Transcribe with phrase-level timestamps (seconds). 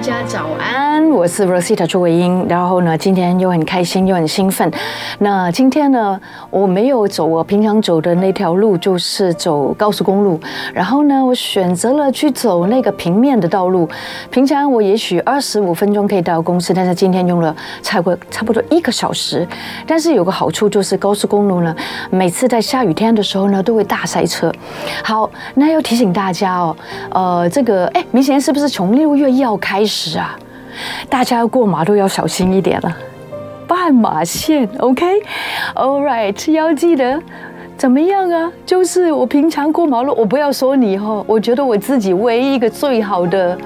[0.00, 2.46] 大家早安，我是 Rosita 朱伟英。
[2.48, 4.72] 然后呢，今天又很开心又很兴奋。
[5.18, 6.18] 那今天呢，
[6.48, 10.40] 我没有走我平常走的那条路，就是走高速公路。
[10.72, 13.86] 然后呢，我选择了去走那个平面的道路。
[14.30, 19.46] 平常我也许二十五分钟可以到公司，但是今天用了差不差不多一个小时。
[19.86, 21.76] 但是有个好处就是高速公路呢，
[22.08, 24.50] 每次在下雨天的时候呢，都会大塞车。
[25.04, 26.74] 好，那要提醒大家哦，
[27.10, 29.84] 呃，这个哎，明显是不是从六月一号开？
[29.84, 30.38] 始是啊，
[31.08, 32.96] 大家要过马路要小心一点了。
[33.66, 37.20] 斑马线，OK，All right，要记得
[37.80, 38.52] 怎么样啊？
[38.66, 43.56] 就是我平常过马路，我不要说你哈，我觉得我自己唯一一个最好的。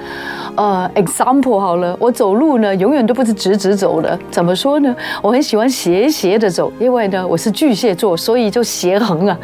[0.54, 4.16] 呃，example 好了，我走路呢，永远都不是直直走的。
[4.30, 4.94] 怎么说呢？
[5.20, 9.36] 我很喜欢斜斜的走，因为呢，我是巨蟹座，所以就斜横啊。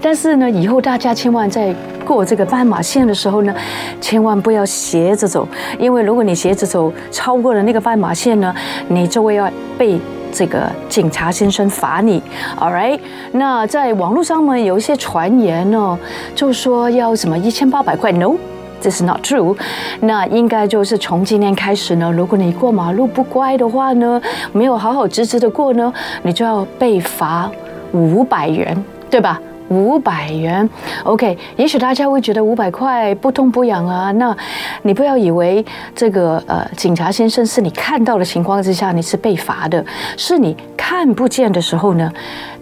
[0.00, 3.54] 但是呢，以后大家千万在过这个斑马线的时候呢，
[4.00, 5.46] 千万不要斜着走，
[5.78, 8.54] 因为如果你斜着走，超过了那个斑马线呢，
[8.88, 10.00] 你就会要被
[10.34, 12.20] 这个警察先生罚你。
[12.58, 12.98] All right，
[13.32, 15.96] 那在网络上呢，有一些传言呢，
[16.34, 18.34] 就说要什么一千八百块，no。
[18.80, 19.56] 这是 not true。
[20.00, 24.20] 那应该就是从今天开始呢，如果你过马路不乖的话呢，
[24.52, 25.90] 没有好好直直的过呢，
[26.22, 27.50] 你就要被罚
[27.92, 28.76] 五百元，
[29.08, 29.40] 对吧？
[29.68, 30.68] 五百元
[31.04, 31.36] ，OK。
[31.56, 34.36] 也许大家会觉得五百块不痛不痒啊，那
[34.82, 39.84] 你不要以为这个呃警察先生是你看到的情况之下你是被罚的，
[40.16, 42.12] 是你看不见的时候呢，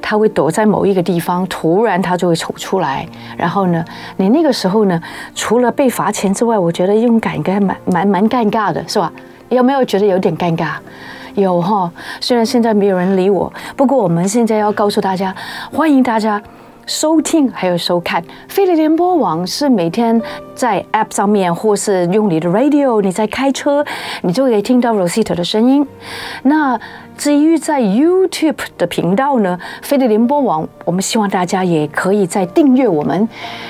[0.00, 3.06] 他会躲在某一个地方，突然他就会走出来，
[3.36, 3.84] 然后呢，
[4.16, 5.00] 你那个时候呢，
[5.34, 9.12] 除了被罚钱之外，我觉得用感应该蛮蛮蛮尴尬的，是吧？
[9.48, 10.74] 有没有觉得有点尴尬？
[11.34, 15.34] 有哈，虽然现在没有人理我，不过我们现在要告诉大家，
[15.72, 16.40] 欢迎大家。
[16.86, 20.20] 收听还有收看飞碟联播网是每天
[20.54, 23.84] 在 App 上面，或是用你的 Radio，你在开车，
[24.22, 25.86] 你就可以听到 Rosita 的声音。
[26.42, 26.78] 那
[27.16, 33.28] 至于在 YouTube 的频道呢，飞碟联播网，我们希望大家也可以在订阅我们。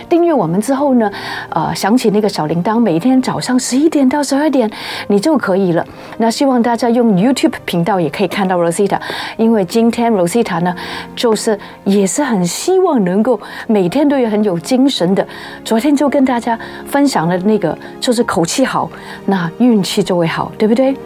[0.08, 1.10] 订阅我们之后呢，
[1.50, 4.70] 呃，响起那个小铃铛，每天早上十一点到十二点，
[5.08, 5.84] 你就可以了。
[6.18, 8.98] 那希望大家用 YouTube 频道也可以看到 Rosita，
[9.36, 10.74] 因为今天 Rosita 呢，
[11.14, 15.26] 就是也是很希望能够每天都有很有精神的。
[15.64, 18.90] 昨天就跟大家分享了那个，就是口气好，
[19.26, 20.96] 那运气就会好，对不对？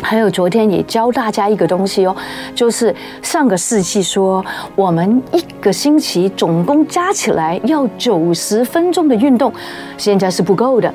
[0.00, 2.16] 还有昨天也教大家一个东西哦，
[2.54, 4.44] 就是上个世纪说
[4.74, 9.52] 我们一个星期总共加起来要九十分钟的运动，
[9.96, 10.92] 现在是不够的。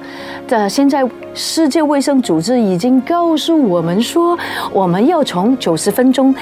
[0.47, 4.37] 这现在世界卫生组织已经告诉我们说，
[4.71, 6.33] 我们要从九十分钟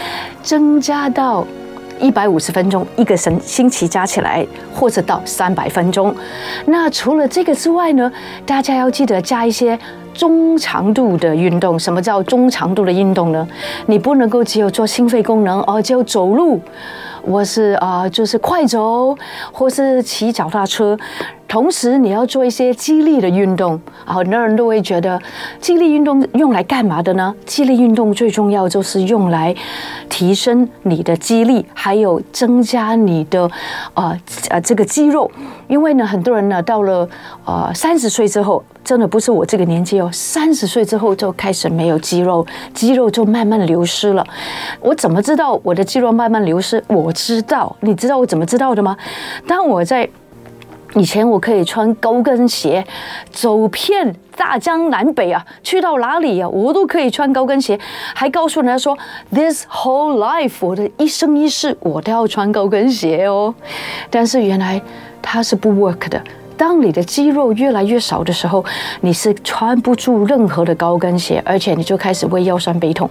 [0.42, 1.46] 增加到
[2.02, 6.14] 一百五十分钟，一个星星期加起来，或者到三百分钟。
[6.66, 8.12] 那除了这个之外呢，
[8.46, 9.80] 大家要记得加一些。
[10.14, 13.48] 中长度的运动，什么叫中长度的运动呢？
[13.86, 16.60] 你不能够只有做心肺功能，而就走路，
[17.26, 19.18] 或是啊、就是快走，
[19.54, 20.98] 或是骑脚踏车。
[21.52, 23.78] 同时，你要做一些肌力的运动。
[24.06, 25.22] 很多人都会觉得，
[25.60, 27.36] 肌力运动用来干嘛的呢？
[27.46, 29.54] 肌力运动最重要就是用来
[30.08, 33.52] 提升你的肌力，还有增加你的
[33.96, 34.18] 呃
[34.50, 35.30] 呃这个肌肉。
[35.68, 37.06] 因为呢，很多人呢到了
[37.44, 44.26] 呃三十岁之后，真的不是我这个年纪哦，三十岁之后就开始没有肌肉，肌肉就慢慢流失了。
[44.80, 46.82] 我怎么知道我的肌肉慢慢流失？
[46.88, 48.96] 我知道，你知道我怎么知道的吗？
[49.46, 50.08] 当我在
[50.96, 52.86] 以前我可以穿高跟鞋
[53.32, 57.80] 走遍大江南北啊，去到哪里啊，我都可以穿高跟鞋，
[58.14, 58.98] 还告诉人家说
[59.34, 63.54] ，this whole life，我的一生一世我都要穿高跟鞋哦。
[64.10, 64.82] 但是原来
[65.22, 66.22] 它是不 work 的。
[66.62, 68.64] 当你的肌肉越来越少的时候，
[69.00, 73.10] 你是穿不住任何的高跟鞋，而且你就开始会腰酸背痛。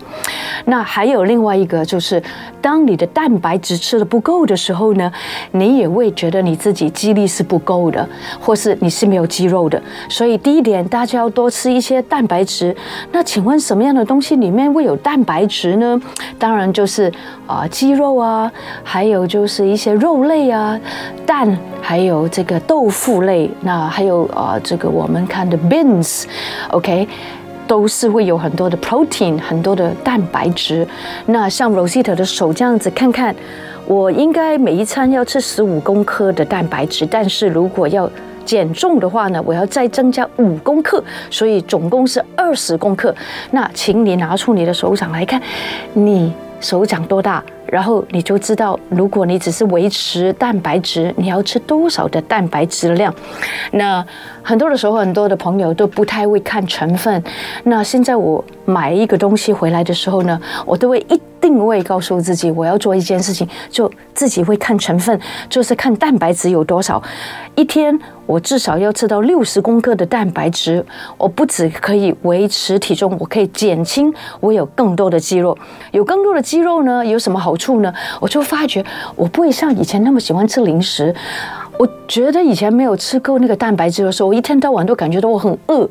[0.67, 2.23] 那还有另外一个，就是
[2.61, 5.11] 当你的蛋白质吃的不够的时候呢，
[5.51, 8.09] 你也会觉得你自己肌力是不够的，
[8.39, 9.83] 或是你是没有肌肉的。
[10.09, 12.77] 所以第一点，大家要多吃一些蛋白质。
[13.11, 16.01] 那请问什么样的东西里面会有蛋白质呢？
[16.39, 17.13] 当然就是
[17.49, 18.49] 啊、鸡肉啊，
[18.85, 20.79] 还有就是一些肉类啊，
[21.27, 23.40] 蛋，还有这个豆腐类。
[23.61, 27.07] 那还有啊，这个我们看的 beans，OK，
[27.67, 30.87] 都是会有很多的 protein，很多的蛋白质。
[31.27, 33.35] 那像 Rosita 的手这样子，看看
[33.87, 38.11] 我应该每一餐要吃十五公克的蛋白质，但是如果要
[38.45, 43.15] 减重的话呢，我要再增加五公克，所以总共是二十公克。
[43.53, 45.41] 那请你拿出你的手掌来看，
[45.93, 53.15] 你手掌多大，然后你就知道，如果你只是维持蛋白质，你要吃多少的蛋白质量。
[53.73, 54.05] 那
[54.43, 57.23] 很多的时候，很多的朋友都不太会看成分。
[57.65, 65.19] 那现在我买一个东西回来的时候呢，我都会一定会告诉自己，我要做一件事情，就自己会看成分，
[65.49, 67.03] 就是看蛋白质有多少。
[67.55, 70.85] 一天我至少要吃到六十公克的蛋白质，
[71.19, 75.57] 我不只可以维持体重，我可以减轻，我有更多的肌肉。
[75.93, 77.93] 有更多的肌肉呢，有什么好处呢？
[78.19, 78.83] 我就发觉
[79.15, 81.15] 我不会像以前那么喜欢吃零食。
[81.79, 85.89] 我觉得以前没有吃够那个蛋白质的时候，我一天到晚都感觉到我很饿，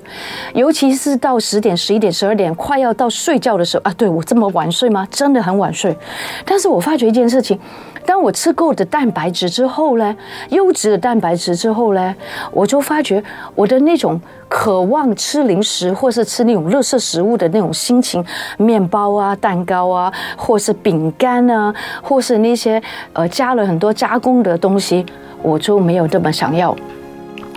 [0.54, 5.08] 尤其是到十点、十一点、十二点，快要到睡觉的时候啊，对，我这么晚睡吗？
[5.10, 5.98] 真的很晚睡。
[6.46, 7.60] 但是我发觉一件事情，
[8.06, 10.16] 当我吃够的蛋白质之后呢，
[10.50, 12.16] 优质的蛋白质之后呢，
[12.52, 13.24] 我就发觉
[13.56, 18.24] 我的那种渴望吃零食或是吃那种垃圾食物的那种心情，
[18.58, 22.82] 面包啊、蛋糕啊，或是饼干啊，或是那些
[23.14, 25.06] 呃加了很多加工的东西。
[25.42, 26.76] 我就没有这么想要。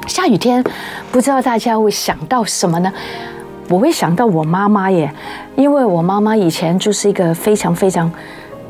[0.07, 0.63] 下雨天，
[1.11, 2.93] 不知道大家会想到什么呢？
[3.69, 5.13] 我会想到我妈妈耶，
[5.57, 8.09] 因为我妈妈以前就是一个非常非常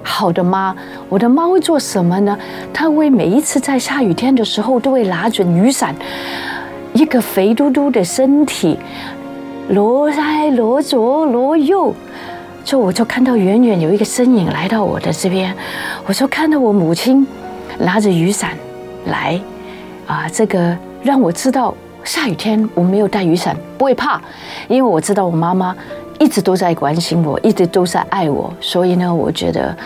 [0.03, 0.75] 好的妈。
[1.09, 2.39] 我的妈会做什么呢？
[2.73, 5.95] 她会每一次在下雨天的时候都会拿着雨伞，
[6.93, 8.79] 一个肥嘟嘟的身体，
[9.69, 11.95] 挪来挪左挪右，
[12.65, 15.55] 就我就看到远远有一个身影来到我的这边，
[16.07, 17.27] 我就看到我母亲
[17.79, 18.51] 拿着雨伞。
[19.07, 19.41] 来，
[20.07, 24.21] 啊，这个让我知道下雨天我没有带雨伞不会怕，
[24.69, 25.75] 因为我知道我妈妈
[26.23, 29.77] 一直都在关心我，一直都在爱我，所以呢，我觉得。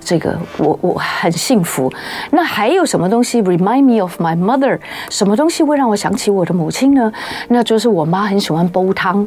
[0.00, 1.92] 这个我我很幸福。
[2.30, 4.78] 那还有什么东西 remind me of my mother？
[5.10, 7.12] 什么东西会让我想起我的母亲呢？
[7.48, 9.26] 那就是我妈很喜欢煲汤。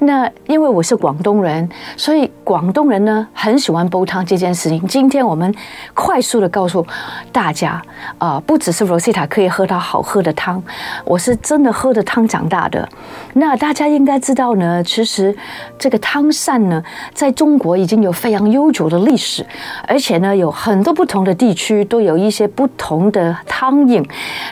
[0.00, 4.86] 那因为我是广东人，所以广东人呢很喜欢煲汤这件事情。
[4.88, 5.54] 今天我们
[5.94, 6.84] 快速的告诉
[7.30, 7.80] 大家
[8.18, 10.62] 啊、不只是 Rosita 可以喝到好喝的汤，
[11.04, 12.88] 我是真的喝的汤长大的。
[13.34, 15.36] 那大家应该知道呢，其实
[15.78, 16.82] 这个汤膳呢，
[17.12, 19.44] 在中国已经有非常悠久的历史，
[19.86, 20.10] 而且。
[20.10, 24.04] 而且呢，有很多不同的地区都有一些不同的汤饮，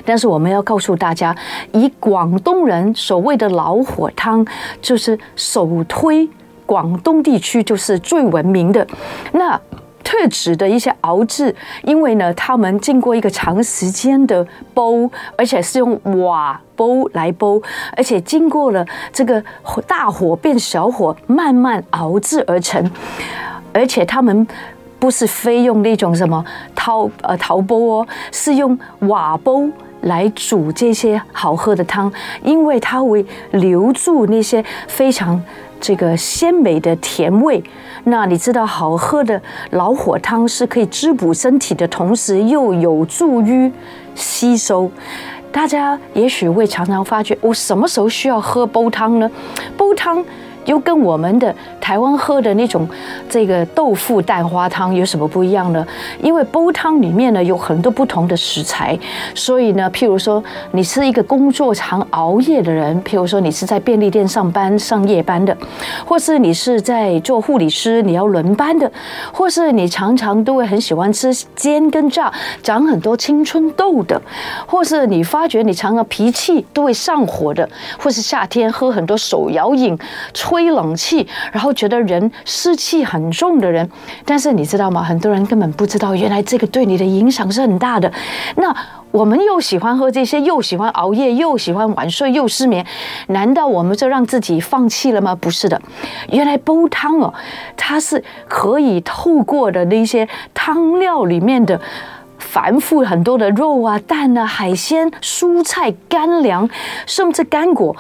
[0.05, 1.35] 但是我们要告诉大家，
[1.73, 4.47] 以广东人所谓的老火汤，
[4.81, 6.29] 就是首推
[6.65, 8.87] 广东地区就是最闻名的。
[9.33, 9.61] 那
[10.05, 11.53] 特指的一些熬制，
[11.83, 17.61] 因为呢，他们经过一个长时间的煲，而且是用瓦煲来煲，
[17.97, 19.43] 而且经过了这个
[19.89, 22.89] 大火变小火慢慢熬制而成，
[23.73, 24.47] 而且他们。
[24.99, 29.63] 不是非用那种什么陶呃陶煲哦，是用瓦煲
[30.03, 32.13] 来煮这些好喝的汤，
[32.43, 35.41] 因为它会留住那些非常
[35.81, 37.63] 这个鲜美的甜味。
[38.05, 39.41] 那你知道，好喝的
[39.71, 43.71] 老火汤是可以滋补身体的同时，又有助于
[44.15, 44.91] 吸收。
[45.51, 49.31] 大家也许会常常发觉，我什么时候需要喝煲汤呢？
[49.77, 50.25] 煲汤。
[50.69, 52.87] 又跟我们的台湾喝的那种
[53.29, 55.85] 这个豆腐蛋花汤有什么不一样呢？
[56.23, 58.97] 因为煲汤里面呢有很多不同的食材，
[59.35, 65.57] 所以呢，譬如说你是一个工作常熬夜的人，譬如说你是在便利店上班上夜班的，
[66.05, 68.93] 或是你是在做护理师你要轮班的，
[69.33, 72.31] 或是你常常都会很喜欢吃煎跟炸
[72.63, 74.21] 长很多青春痘的，
[74.67, 77.67] 或是你发觉你常常脾气都会上火的，
[77.99, 79.99] 或是夏天喝很多手摇饮
[80.35, 80.58] 吹。
[80.59, 83.89] 吹冷气，然后觉得人湿气很重的人，
[84.25, 85.05] 但是你知道吗？
[85.05, 88.13] 很多人根本不知道，原来这个对你的影响是很大的。
[88.57, 88.75] 那
[89.13, 92.85] 我们又喜欢喝这些，又喜欢熬夜，又喜欢晚睡，又失眠，
[93.29, 95.33] 难道我们就让自己放弃了吗？
[95.37, 95.81] 不是的，
[96.33, 97.33] 原来煲汤哦，
[97.77, 101.81] 它是可以透过的那些汤料里面的。
[102.51, 106.69] 繁复很多的肉啊、蛋啊、海鲜、蔬菜、干粮，
[107.07, 107.95] 甚至干果、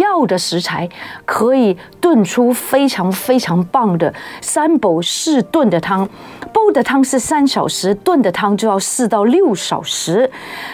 [0.00, 0.88] 药的食材，
[1.24, 6.08] 可以炖出非常非常棒的三煲四炖的汤。
[6.52, 10.30] 煲的汤是三小时，炖的汤就要四到六小时。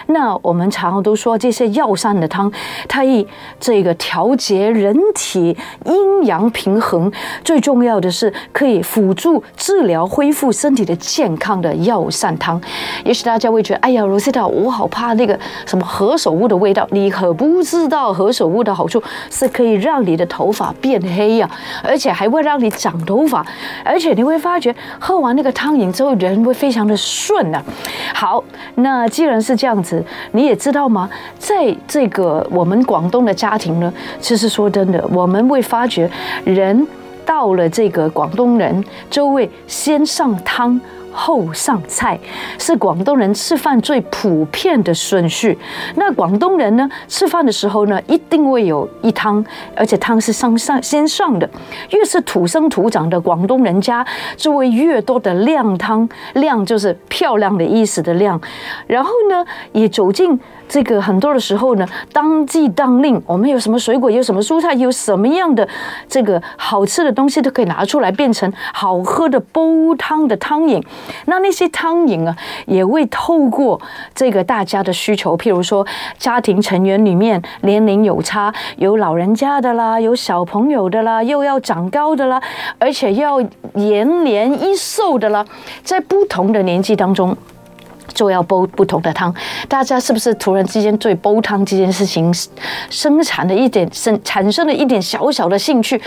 [0.06, 2.50] 那我们常常都说这些药膳的汤，
[2.88, 3.24] 它以
[3.60, 7.12] 这个调节人体阴阳平衡，
[7.44, 12.60] 最重要的是可以辅助治疗、恢复身体的健康的药膳汤。
[13.04, 16.86] 也大家会觉得，哎呀，Rosita，我好怕那个什么何首乌的味道。
[16.90, 23.46] 你可不知道何首乌的好处是可以让你的头发变黑呀、啊，而且还会让你长头发，
[23.82, 25.78] 而且你会发觉喝完那个汤。
[25.78, 27.64] 饮之后，人会非常的顺呢、啊。
[28.12, 28.44] 好，
[28.74, 31.08] 那既然是这样子，你也知道吗？
[31.38, 36.10] 在这个我们广东的家庭呢，其实说真的，我们会发觉
[36.44, 36.84] 人
[37.24, 40.80] 到了这个广东人，就会先上汤。
[41.18, 42.18] 后上菜
[42.58, 45.58] 是广东人吃饭最普遍的顺序。
[45.96, 49.44] 那广东人呢，吃饭的时候呢，一定会有一汤，
[49.74, 51.50] 而且汤是上上先上的。
[51.90, 54.06] 越是土生土长的广东人家，
[54.36, 58.40] 就会越多的靓汤，靓就是漂亮的意思的靓。
[58.86, 60.38] 然后呢，也走进。
[60.68, 65.66] 这个很多的时候呢，当季当令，我们有什么水果，有什么蔬菜，有什么样的
[66.08, 69.62] 这个好吃的东西，都可以拿出来变成好喝的煲
[69.96, 70.82] 汤的汤饮。
[71.24, 73.80] 那那些汤饮啊，也会透过
[74.14, 75.86] 这个大家的需求，譬如说
[76.18, 82.40] 家庭成员里面年龄有差，有老人家的啦，有小朋友的啦，又要长高的啦，
[82.78, 83.40] 而且要
[83.74, 85.44] 延年益寿的啦，
[85.82, 87.36] 在不同的年纪当中。
[88.18, 89.32] 就要煲不同的汤，
[89.68, 92.34] 大家是不是突然之间对煲汤这件事情
[92.90, 96.02] 生产了一点生产生了一点小小的兴趣？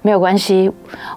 [0.00, 0.70] 没有关系，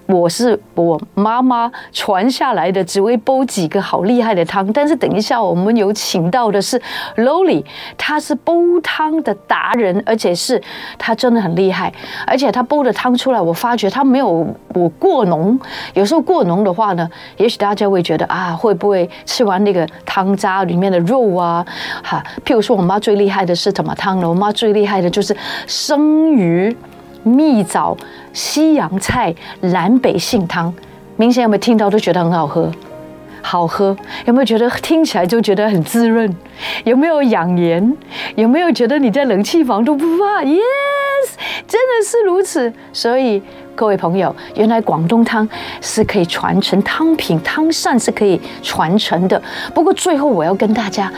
[0.08, 4.65] 我是我妈妈传下来的，只会煲几个好厉害的汤。
[4.74, 6.82] 但是等一下我们有请到的是
[7.18, 7.63] Lolly，
[7.96, 10.60] 她是煲汤的达人，而且是
[10.98, 11.94] 她真的很厉害，
[12.25, 15.60] 而且她煲的汤出来，我发觉她没有我过浓。
[15.94, 20.36] 有时候过浓的话呢，也许大家会觉得啊，会不会吃完那个汤？
[20.39, 21.63] 渣里面的肉啊，
[22.01, 24.29] 哈，譬如说我妈最厉害的是什么汤呢？
[24.29, 25.36] 我妈最厉害的就是
[25.67, 26.75] 生鱼、
[27.24, 27.96] 蜜枣、
[28.34, 30.74] 西洋菜、南北杏汤。
[31.17, 32.72] 明显有没有听到都觉得很好喝？
[33.41, 36.34] 好喝，有没有觉得听起来就觉得很滋润？
[36.84, 37.96] 有没有养颜？
[38.36, 40.60] 有没有觉得你在冷气房都不怕？Yes，
[41.67, 42.72] 真的是如此。
[42.93, 43.41] 所以。
[43.75, 45.48] 各位朋友，原来广东汤
[45.79, 49.41] 是可以传承汤品，汤膳是可以传承的。
[49.74, 51.10] 不过最后我要跟大家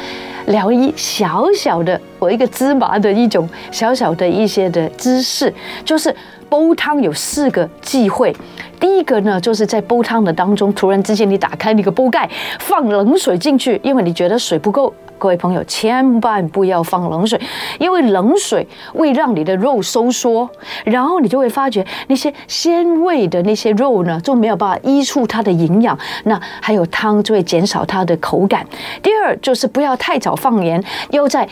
[0.45, 5.51] 聊一小小的我一个芝麻的一种小小的一些的知识，
[5.83, 6.15] 就是
[6.51, 8.36] 煲汤有四个忌讳。
[8.77, 12.29] 第一个呢，就是在煲汤的当中，突然之间你打开那个煲盖，
[12.60, 14.93] 放冷水进去，因为你觉得水不够。
[15.17, 17.39] 各位朋友，千万不要放冷水，
[17.79, 20.50] 因为冷水会让你的肉收缩，
[20.84, 28.65] 然后你就会发觉那些鲜味的那些肉呢，就没有办法依附它的营养，那还有汤就会减少它的口感。
[29.03, 31.48] 第二就是不要太早放盐，要在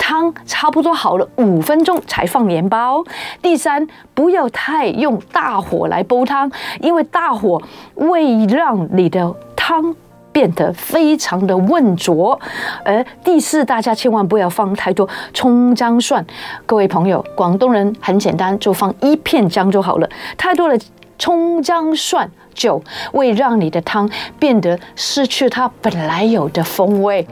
[0.00, 2.88] 汤差不多好了五分钟才放盐巴。
[3.40, 7.62] 第三，不要太用大火来煲汤，因为大火
[7.94, 9.94] 会让你的汤。
[10.32, 12.38] 变得非常的浑浊，
[12.84, 16.24] 而第四，大家千万不要放太多葱姜蒜。
[16.64, 20.08] 各位朋友，广东人很简单，就放一片姜就好了。
[20.38, 20.78] 太多的
[21.18, 22.80] 葱姜蒜就
[23.12, 27.26] 会让你的汤变得失去它本来有的风味。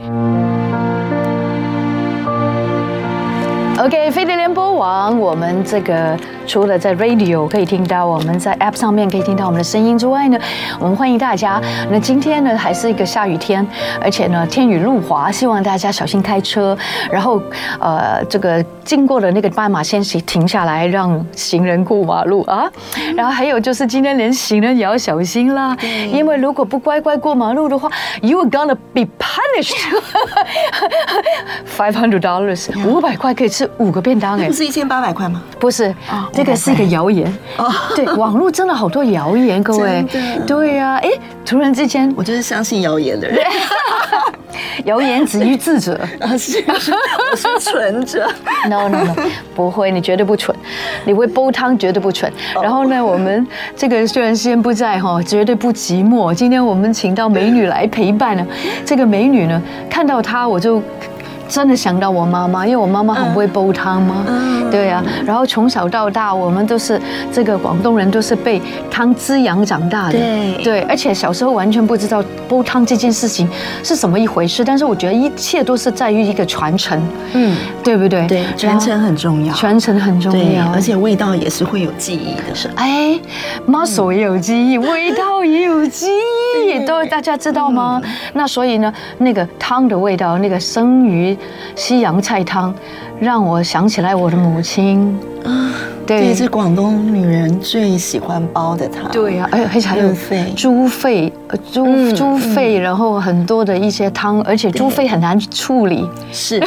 [3.79, 10.39] OK，飞碟联播网，我们这个除了在 Radio 可以听到，我们在 App 上面可以听到我们的声音之外呢，
[10.79, 11.61] 我们欢迎大家。
[11.89, 13.65] 那今天呢，还是一个下雨天，
[14.01, 16.77] 而且呢，天雨路滑，希望大家小心开车。
[17.11, 17.41] 然后，
[17.79, 22.69] 呃，这个经过的那个斑马线停停下来，让行人过马路啊。
[23.15, 25.75] 然后还有就是今天连行人也要小心啦，
[26.11, 27.89] 因为如果不乖乖过马路的话
[28.21, 29.75] ，You are gonna be punished
[31.77, 33.69] five hundred dollars，五百块可以吃。
[33.77, 35.41] 五个便当哎，不是一千八百块吗？
[35.59, 35.93] 不是，
[36.33, 37.31] 这个是一个谣言。
[37.57, 40.05] 哦，对， 网络真的好多谣言，各位。
[40.47, 41.09] 对呀，哎，
[41.45, 43.39] 突然之间，我就是相信谣言的人。
[44.85, 45.99] 谣言止于智者，
[46.37, 48.27] 是，我是蠢者。
[48.69, 49.15] No No No，
[49.53, 50.55] 不会，你绝对不蠢，
[51.05, 52.31] 你会煲汤绝对不蠢。
[52.61, 56.33] 然后呢，我们这个虽然先不在哈，绝对不寂寞。
[56.33, 58.45] 今天我们请到美女来陪伴呢。
[58.85, 60.81] 这个美女呢，看到她我就。
[61.49, 64.23] 真的想到我妈妈，因为我妈妈很会煲汤嘛，
[64.69, 65.25] 对呀、啊。
[65.25, 67.01] 然后从小到大，我们都是
[67.33, 70.19] 这个广东人，都是被汤滋养长大的。
[70.19, 73.49] 对对，而且小时候完全不知道煲汤这件事情
[73.83, 74.63] 是什么一回事。
[74.63, 77.01] 但是我觉得一切都是在于一个传承，
[77.33, 78.27] 嗯，对不对？
[78.27, 82.53] 对，传承很重要，传承很重要，而且味道也是会有记忆的。
[82.53, 83.19] 是，哎
[83.67, 86.05] ，muscle 也有记忆，味道也有记
[86.67, 87.99] 忆，都大家知道吗？
[88.33, 91.35] 那所以呢，那个汤的味道，那个生鱼。
[91.75, 92.73] 西洋菜汤
[93.19, 95.17] 让我想起来我的母亲。
[95.45, 95.71] 啊，
[96.05, 99.09] 对，是广东女人最喜欢煲的汤。
[99.11, 100.09] 对呀，而且还有
[100.55, 101.31] 猪肺，
[101.71, 106.61] 猪猪肺，然后很多的一些汤，而且猪肺很难处理，是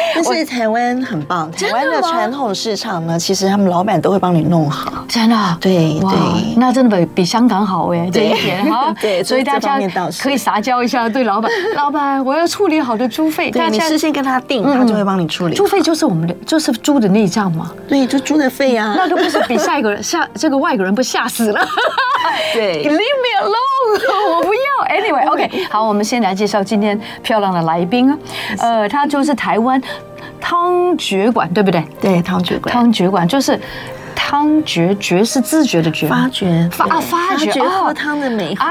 [0.14, 5.04] 但是台湾很棒，台湾的传统市场呢，其实他们老板都会帮你弄好。
[5.08, 5.36] 真的？
[5.60, 8.94] 对对，那真的比比香港好哎，这一点哈。
[9.00, 9.78] 对，所以大家
[10.20, 13.50] 可以撒娇一下，对老板， 老板，我要处理好的猪肺。
[13.50, 15.54] 对，你事先跟他定，他就会帮你处理。
[15.56, 17.72] 猪肺就是我们的，就是猪的内脏嘛。
[17.88, 18.94] 对，就猪的肺啊。
[18.96, 21.60] 那都不是比下一个人吓这个外国人不吓死了？
[22.52, 24.60] 对，Leave me alone，我不要。
[24.90, 28.18] Anyway，OK，好，我们先来介绍今天漂亮的来宾啊。
[28.58, 29.80] 呃，他就是台湾
[30.40, 31.84] 汤觉馆，对不对？
[32.00, 33.58] 对，汤觉馆，汤觉馆就是
[34.14, 38.66] 汤觉觉是自觉的觉，发觉发啊发觉喝汤的美好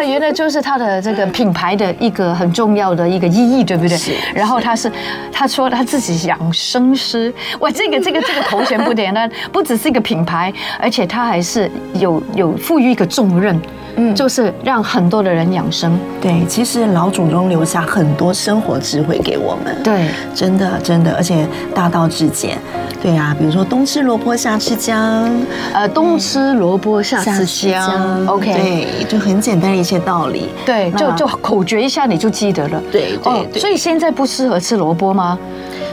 [0.00, 3.96] 啊，原来就是他的这个品牌的一个很重要的一个意义，对不对？
[3.96, 4.12] 是。
[4.34, 4.90] 然后他是
[5.30, 13.60] 他说他自己养生师，哇，这个这个这个头衔不简单，不只是一个品牌，而且他还是有有赋予一个重任。
[13.96, 15.98] 嗯，就是让很多的人养生。
[16.20, 19.76] 对，其实老祖宗留下很多生活智慧给我们。
[19.82, 22.56] 对，真的真的，而且大道至简。
[23.02, 25.28] 对啊，比如说冬吃萝卜夏吃姜，
[25.72, 28.24] 呃，冬吃萝卜夏吃姜。
[28.26, 30.48] OK，对，就很简单的一些道理。
[30.64, 32.82] 对，就就口诀一下你就记得了。
[32.90, 33.60] 对对对。
[33.60, 35.38] 所以现在不适合吃萝卜吗？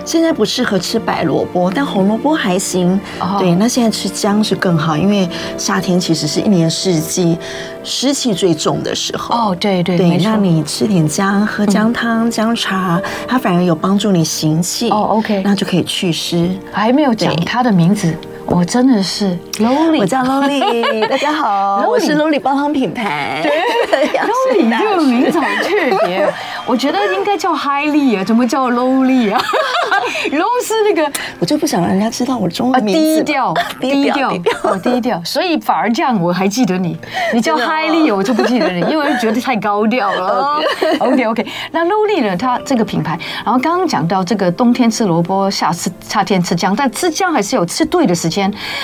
[0.06, 2.98] 现在不适合吃白萝卜，但红萝卜还行。
[3.20, 3.38] Oh.
[3.40, 5.28] 对，那现在吃姜是更好，因为
[5.58, 7.38] 夏天其实是一年四季
[7.84, 9.36] 湿气最重的时候。
[9.36, 14.90] 哦，对对对，那你吃点姜，喝姜汤、姜茶，它反而有帮助你行气。
[14.92, 16.50] 哦，OK，那就可以祛湿。
[16.72, 18.16] 还没有讲它的名字。
[18.50, 23.42] 我真的是 Lowly，我叫 Lowly， 大家好，我是 Lowly 煲汤品牌。
[23.44, 26.26] 对，Lowly 这个名字好特别，
[26.66, 29.40] 我觉得应该叫 Highly 啊，怎么叫 Lowly 啊？
[30.32, 33.18] Low 是那个，我就不想让人家知道我中文名字。
[33.24, 34.30] 低调，低调，
[34.64, 35.22] 哦，低调。
[35.24, 36.98] 所以反而这样我还记得你，
[37.34, 40.62] 你叫 Highly 我就不记得你，因为觉得太高调了。
[41.00, 42.38] OK OK，那 Lowly 呢？
[42.38, 48.37] 它这个品牌，然后刚刚讲到这个冬天吃萝卜，夏吃夏天吃姜，但吃姜还是有吃对的时间。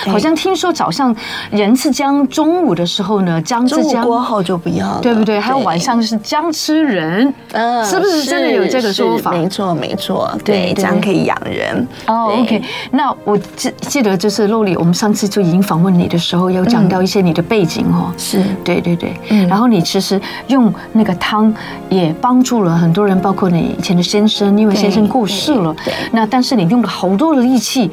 [0.06, 1.16] 好像听说早上
[1.52, 5.40] 人吃姜，中午的时候呢，姜吃姜过后就不要了，对不对？
[5.40, 9.32] 还有晚上是姜吃人，嗯，是不是真的有这个说法？
[9.32, 11.88] 没错，没错，对，姜可以养人。
[12.08, 12.62] 哦，OK。
[12.92, 18.14] 那我记记得就是 Lowly，我们上次就已经访问你的时候，有讲到一些你的背景哦。
[18.18, 19.16] 是对对对，
[19.48, 21.54] 然后你其实用那个汤
[21.90, 25.76] 也帮助了很多人，包括你以前的先生，因为先生过世了。
[25.84, 25.94] 对。
[26.12, 27.92] 那但是你用了好多的力气。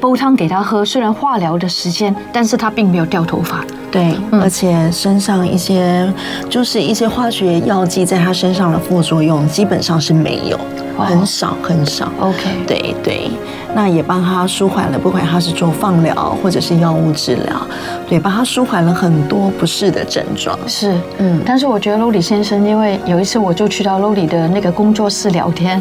[0.00, 3.64] 煲汤给他喝，虽然化疗的时间，但是他并没有掉头发。
[3.90, 6.10] 对，而且身上一些
[6.48, 10.58] 就是一些化学药剂在他身上的副作用基本上是没有，
[10.96, 12.10] 很少很少。
[12.20, 13.30] OK，对对。
[13.74, 17.66] 那也帮他舒缓了，不管他是做放疗或者是药物治疗，
[18.08, 20.58] 对，帮他舒缓了很多不适的症状。
[20.66, 25.80] 是，嗯，但是我觉得 Lowly 先生，因为有一次我就去到 Lowly 的那个工作室聊天，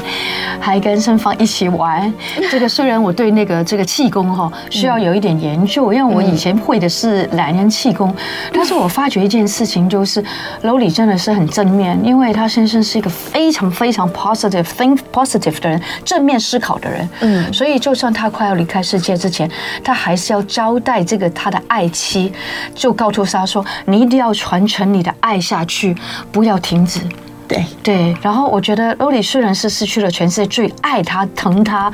[0.60, 2.14] 还跟盛芳一起玩。
[2.52, 8.14] 这个虽然我对那个这个气功哈需要有一点研究，因为我以前会的是懒人气功，
[8.54, 10.24] 但是我发觉一件事情，就是
[10.62, 17.79] Lowly 真的是很正面，因为他先生是一个非常非常 positive think positive 的人，正面思考的人，嗯，所以。
[17.80, 19.50] 就算他快要离开世界之前，
[19.84, 22.32] 他还是要交代这个他的爱妻，
[22.76, 25.96] 就告诉他说：“你一定要传承你的爱下去，
[26.32, 27.00] 不要停止。”
[27.48, 28.18] 对对。
[28.22, 31.92] 然后我觉得 Lowly 虽然是失去了全世界最爱他、疼他、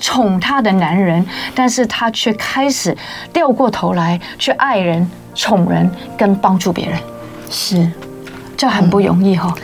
[0.00, 2.96] 宠他的男人，但是他却开始
[3.32, 6.98] 掉过头来去爱人、宠人跟帮助别人。
[7.50, 7.90] 是，
[8.56, 9.54] 这很不容易哈。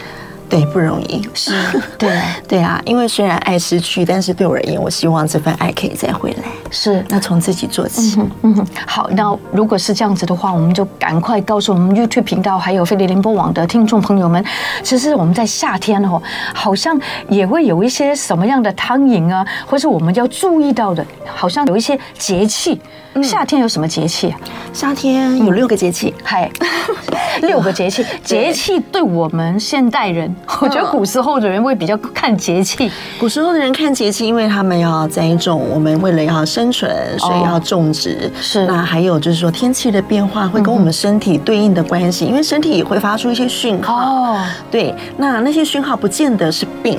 [0.49, 1.27] 对，不容易。
[1.35, 1.53] 是，
[1.99, 2.81] 对，对啊。
[2.85, 6.45] 因为虽然爱失去，但是对我而言，我希望这份爱可以再回来。
[6.71, 8.21] 是，那从自己做起。
[8.43, 9.09] 嗯哼，好。
[9.13, 14.45] 那如果是这样子的话，我们就赶快告诉我们 YouTube 频道还有飞碟联播网的听众朋友们，
[14.83, 16.21] 其实我们在夏天哦，
[16.53, 21.05] 好像也会有一些什么样的汤饮啊，或是我们要注意到的，
[21.35, 22.81] 好像有一些节气。
[23.23, 24.39] 夏天有什么节气啊？
[24.73, 26.51] 夏天有六个节气，嗨，
[27.43, 28.05] 六个节气。
[28.25, 32.91] 节气对我们现代人，我觉得古时候的人会比较看节气。
[33.19, 38.31] 古时候的人看节气，因为他们要栽种，我们为了要生存，所以要种植。
[38.41, 38.67] 是。
[38.67, 43.95] 那还有就是说天气的变化会跟我们身体对应的关系，因为身体也会发出一些讯号。
[43.95, 44.45] 哦。
[44.71, 46.99] 对，那那些讯号不见得是病，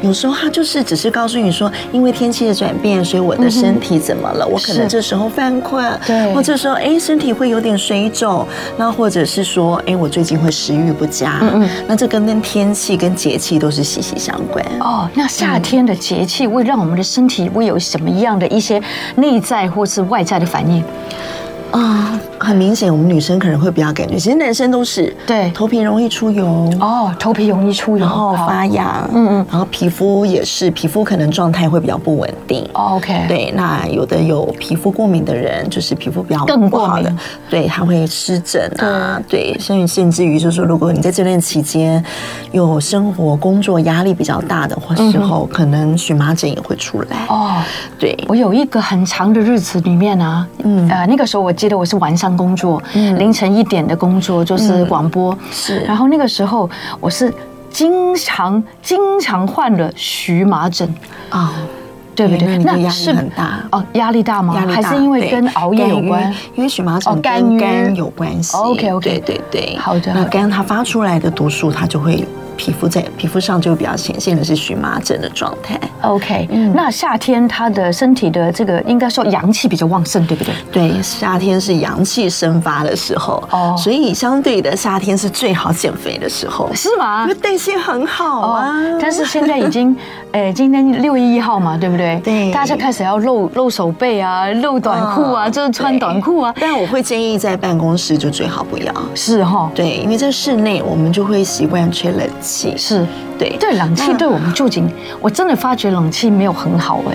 [0.00, 4.46] 有时候它就是只是告诉你说，因为天气的转变，所以我的身体怎么了？
[4.46, 5.49] 我可能这时候犯。
[5.58, 14.62] 困，对，或者说，哎，身体会有点水肿，那或者是说，哎，我最近会食欲不佳，嗯嗯，那这跟跟天气跟节气都是息息相关。
[14.80, 18.78] 哦，那夏天的节气会让我们的身体会有什么样的一些
[19.14, 20.84] 内在或是外在的反应？
[21.72, 22.20] 啊。
[22.42, 25.50] 很明显，我们女生可能会比较感觉，其实男生都是对。
[25.50, 26.46] 头皮容易出油。
[26.80, 32.66] 哦，头皮容易出油，然后发痒，嗯嗯，然后皮肤也是，皮肤可能状态会比较不稳定。
[32.72, 37.14] OK，对，那有的有皮肤过敏的人，就是皮肤比较不好的，
[37.50, 42.02] 对，他会湿疹啊，对，甚至甚至于就是说，如果你在这段期间
[42.52, 47.26] 有生活工作压力比较大的话时候，可能荨麻疹也会出来。
[47.28, 47.62] 哦，
[47.98, 56.68] 对，我有一个很长的日子里面啊，嗯，呃，那个时候我记得我是晚上工作，凌晨一点的工作就是广播，是，然后那个时候
[57.00, 57.30] 我是
[57.68, 60.88] 经常经常患了荨麻疹
[61.28, 61.52] 啊，
[62.14, 62.56] 对不对？
[62.56, 64.54] 那压力很大哦，压力大吗？
[64.54, 66.34] 压力大，还是因为跟熬夜有关？
[66.54, 68.56] 因为荨麻疹跟肝有关系。
[68.56, 70.14] OK OK，对对对，好的。
[70.14, 72.26] 那肝它发出来的毒素，它就会。
[72.60, 75.80] 皮肤在皮肤上就比较显现的是荨麻疹的状态。
[76.02, 80.52] OK，嗯，那夏天他的身体的这个应该说阳气比较旺盛，对不对？
[80.70, 87.22] 对，夏天是阳气生发的时候哦，所以相对的夏天是最好减肥的时候，是吗？
[87.22, 88.70] 因为代谢很好啊。
[89.00, 89.96] 但是现在已经，
[90.32, 92.20] 诶， 今天六月一号嘛，对不对？
[92.22, 96.54] 对，大家开始要露露手背啊，露短裤啊，就是穿短裤啊。
[96.60, 99.70] 但我会建议在办公室就最好不要，是哈？
[99.74, 102.49] 对，因为在室内我们就会习惯吹冷气。
[102.76, 103.06] 是
[103.38, 104.88] 对对，冷气对我们住紧，
[105.20, 107.14] 我真的发觉冷气没有很好哎。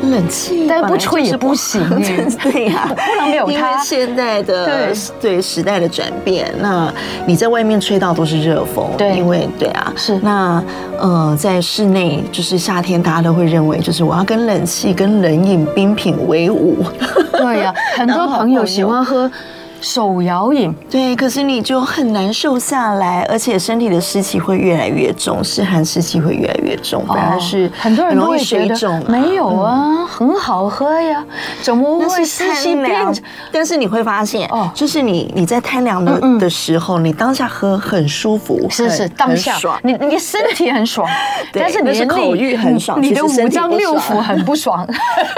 [0.00, 2.26] 冷气但不吹也不行 哎。
[2.40, 3.52] 对呀， 不能没有它。
[3.52, 6.88] 因为现在的对对时代的转变，那
[7.26, 8.88] 你在外面吹到都是热风。
[8.96, 10.62] 对，因为对啊，是那
[11.00, 16.76] 呃，在室内就是夏天，大家都会认为就是我要跟冷气、跟冷饮、冰品为伍。
[17.36, 19.28] 对呀，很多朋友喜欢喝。
[19.80, 31.24] 手摇饮，对，可是你就很难瘦下来，而且身体的湿气会越来越重，湿寒湿气会越来越重，反而是很多人都会觉得没有啊，很好喝呀，
[31.62, 33.06] 怎么会湿气变？
[33.52, 41.08] 但是你会发现，哦，就是你你在贪凉的的时候，你当下喝很舒服，是是当下爽，你你身体很爽，
[41.54, 44.84] 但是你的口欲很爽，你的五脏六腑很不爽，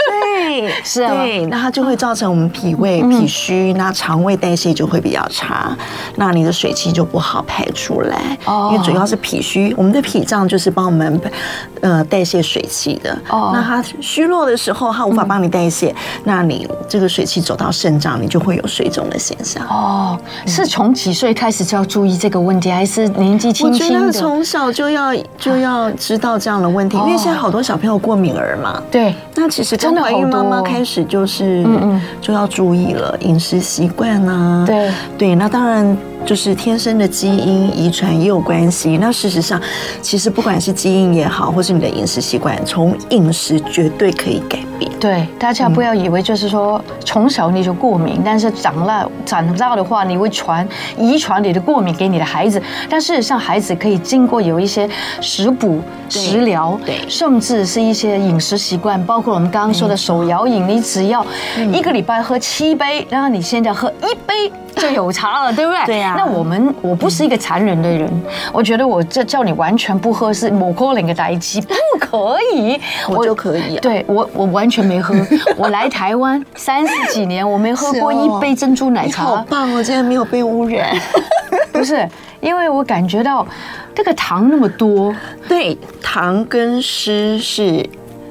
[0.08, 4.29] 对， 是啊，对，那它就会造成我们脾胃脾虚，那肠胃。
[4.36, 5.76] 代谢就会比较差，
[6.16, 8.38] 那你的水气就不好排出来。
[8.44, 11.20] 哦，因为主要是脾虚，我们的脾脏就是帮我们
[11.80, 13.16] 呃代谢水气的。
[13.28, 19.64] 哦，那它虚弱的时候，它无法帮你代谢，那你这个水气走到肾脏，你就会有水肿的现象。
[19.66, 23.94] 哦，是从几岁开始就要注意这个问题，还是年纪轻轻的？
[23.94, 28.82] 我觉得从小就要就要知道这样的问题，因为现在好多小朋友过敏儿嘛。
[28.90, 34.19] 对，那其实真的怀孕妈妈开始就是嗯嗯就要注意了饮食习惯。
[34.26, 34.90] 啊，对。
[35.18, 38.98] 对，那当然就是天生的基因遗传也有关系。
[38.98, 39.60] 那事实上，
[40.00, 44.90] 其实不管是基因也好，或是你的饮食习惯，从饮食绝对可以改变。
[45.00, 50.66] 对，大家不要以为就是说从小你就过敏，嗯、但是长了长大的话，你会传
[50.98, 52.62] 遗传你的过敏给你的孩子。
[52.88, 54.88] 但事实上，孩子可以经过有一些
[55.20, 61.24] 食补、食疗，对，甚至是一些饮食习惯，包括我们刚刚说的手摇饮，你只要
[61.72, 65.86] 一个礼拜喝七杯，然后你现在喝一杯就有差了，对不对？
[65.86, 66.14] 对呀。
[66.16, 68.10] 那我们我不是一个残忍的人，
[68.52, 73.76] 我觉得我这叫你完全不喝是某个人的代机， 不可以，我就可以。
[73.76, 74.80] 对我，我完全。
[74.80, 75.14] 没喝，
[75.56, 79.22] 我来台湾三十几年，我没喝过一杯珍珠奶茶。
[79.22, 80.96] 好棒哦，竟然没有被污染。
[81.70, 82.08] 不是，
[82.40, 83.46] 因为我感觉到
[83.94, 85.14] 这个糖那么多，
[85.46, 87.86] 对，糖跟湿是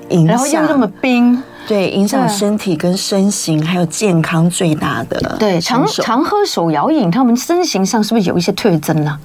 [0.09, 5.37] 影响，然后又那么冰，对，影响身体跟身形还有健康最大的。
[5.39, 9.15] 对，常常喝手摇饮，他们身形上是不是有一些特征呢？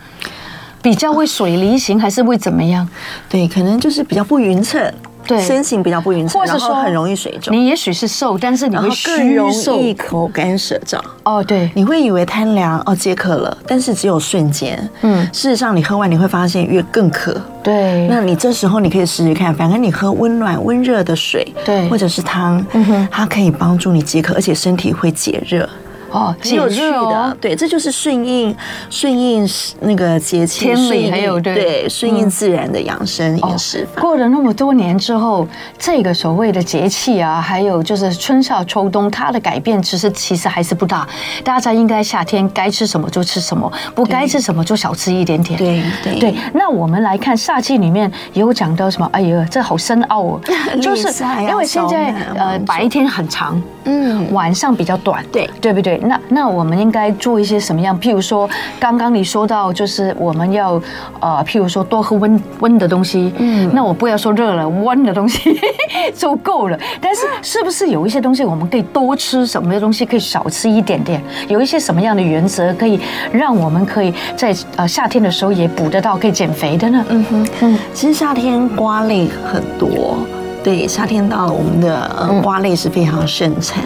[0.83, 2.87] 比较会水梨型，还是会怎么样？
[3.31, 4.93] 对，可能就是比较不匀称。
[5.27, 7.55] 对，身形比较不匀称，或者说很容易水肿。
[7.55, 10.99] 你也许是瘦，但是你会更容易口干舌燥。
[11.23, 14.79] 哦，对，你会以为贪凉哦解渴了，但是只有瞬间。
[15.03, 17.41] 嗯，事实上你喝完你会发现越更渴。
[17.63, 25.67] 对，那你这时候你可以试试看，反正你喝温暖温热的水，对，或者是汤，嗯哼，它可以帮助你解渴，而且身体会解热。
[26.15, 28.55] 哦，挺有趣的，对，这就是顺应
[28.89, 29.45] 顺应
[29.81, 34.01] 那个节气，天理还有对顺应自然的养生饮食法。
[34.01, 35.45] 过了那么多年之后，
[35.77, 41.05] 这个所谓的节气啊，还有就是春夏秋冬，它的改变其实其实还是不大。
[41.43, 45.59] 大家应该夏天该吃什么就吃什么，不该吃什么就少吃一点点。
[45.59, 46.35] 对对对。
[46.53, 49.11] 那我们来看夏季里面有讲到什么？
[49.13, 50.41] 哎呀，这好深奥哦，
[50.81, 51.09] 就是
[51.41, 53.61] 因为现在呃白天很长。
[53.85, 55.99] 嗯，晚上比较短，对，对不对？
[56.05, 57.99] 那那我们应该做一些什么样？
[58.01, 60.81] 譬如说，刚刚你说到，就是我们要
[61.21, 65.59] 呃，譬如说多喝温温的东西，嗯，那我不要说热了，温的东西
[66.17, 66.79] 就够了。
[67.01, 71.23] 但是是不是有一些东西我们可以多吃，什么东西可以少吃一点点？
[71.49, 72.99] 有一些什么样的原则可以
[73.33, 77.05] 让我们可以在呃夏天的时候也补得到，可以减肥的呢？
[77.09, 80.17] 嗯哼，嗯，其实夏天瓜类很多。
[80.65, 83.85] 对，夏天到了，我们的呃瓜类是非常盛产，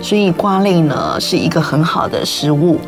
[0.00, 2.78] 所以瓜类呢是一个很好的食物，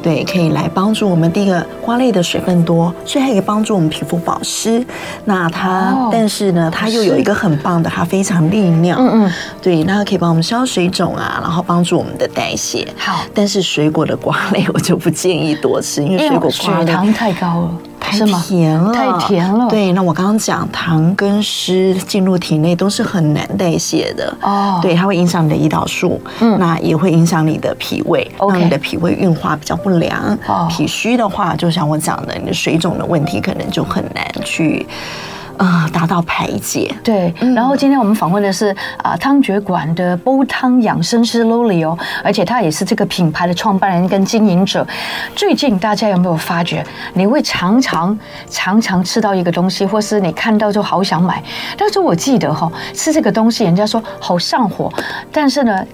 [0.00, 1.30] 对，可以来帮助我们。
[1.32, 4.86] 第一个，瓜类的水分多，所以它可以帮助我们皮肤保湿。
[5.24, 8.96] 那它，但是呢，它又有一个很棒的，它非常利尿。
[9.00, 12.86] 嗯嗯，对，那它可以帮我们消水肿啊，然后帮助我们的代谢。
[12.96, 17.70] 好，但是水果的瓜类 我就不建议多吃，因为水果瓜血糖太高了。
[18.02, 19.68] 太甜了，太甜了。
[19.70, 24.78] 对，那我刚刚讲糖跟湿进入体内都是很难代谢的哦。
[24.82, 30.36] 对，它会影响你的胰岛素，嗯，那也会影响你的脾胃，让你的脾胃运化比较不良。
[30.46, 34.86] 哦，脾虚的话，就像我讲的，你的水肿的问题可能就很难去。
[35.56, 36.94] 啊，达到排解。
[37.04, 44.86] 对，然后今天我们访问的是啊汤觉馆的煲汤养生师 Loli 哦，而且他也是这个品牌的创办人跟经营者。
[45.34, 46.84] 最近大家有没有发觉，
[47.14, 51.42] 你会常常常常吃到一个东西，或是你看到就好想买？
[51.76, 54.92] 但是我记得哈，吃这个东西，人家说好上火，
[55.30, 55.84] 但是呢。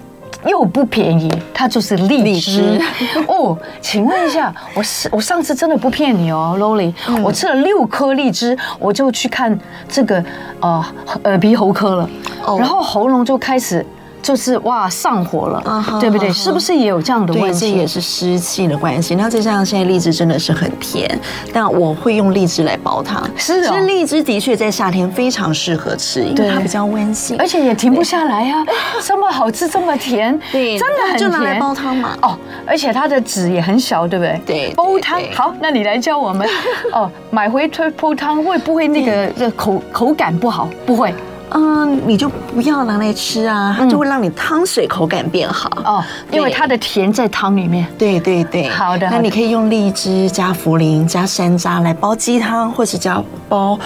[0.45, 2.79] 又不便宜，它就是荔枝
[3.27, 3.57] 哦。
[3.81, 10.23] 请问一下，我是我上次真的不骗你哦，Loli，我吃了六颗荔枝，我就去看这个
[10.59, 10.85] 呃
[11.23, 12.09] 耳鼻喉科了，
[12.57, 13.85] 然后喉咙就开始。
[14.21, 16.43] 就是哇上火了，uh huh, 对不对？Uh huh.
[16.43, 17.59] 是不是也有这样的问题？
[17.59, 19.15] 这也是湿气的关系。
[19.15, 21.19] 那再加上现在荔枝真的是很甜，
[21.53, 23.23] 但我会用荔枝来煲汤。
[23.35, 28.65] 是的、哦，其实荔枝的确在夏天非常适合吃，因为它比较温性，而且也停不下来呀、啊。
[29.03, 31.19] 这 么好吃，这么甜，对，真的很甜。
[31.19, 32.17] 就拿来煲汤嘛。
[32.21, 34.41] 哦，而且它的籽也很小，对不对？
[34.45, 36.47] 对，煲汤好，那你来教我们
[36.91, 37.09] 哦。
[37.31, 40.67] 买回推煲汤会不会那个口口感不好？
[40.85, 41.13] 不会。
[41.51, 47.87] 嗯，你就不要拿来吃啊，它就会让你汤水口感变好哦，因为它的甜在汤里面。
[47.97, 49.09] 对对对，好的。
[49.09, 53.79] 那你可以用荔枝加茯苓加山楂来煲鸡汤，或是加煲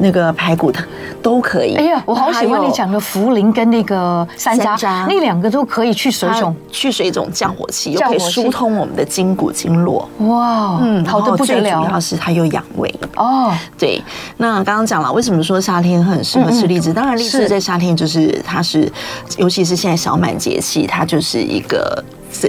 [0.00, 0.84] 那个排骨汤
[1.22, 1.76] 都可以。
[1.76, 10.08] 哎呀，我好喜欢你讲的茯苓跟那个山楂，那两个都可以去水肿，去水肿降火气，又可以疏通我们的筋骨经络。
[10.18, 11.60] 哇，嗯，好的不得了。
[11.60, 13.52] 最主要是它又养胃哦。
[13.78, 14.02] 对，
[14.38, 16.92] 那刚刚讲了，为什么说夏天很适合吃荔枝？
[16.92, 17.16] 当然。
[17.20, 18.90] 荔枝在夏天就是它是，
[19.36, 22.02] 尤其是现在小满节气，它就是一个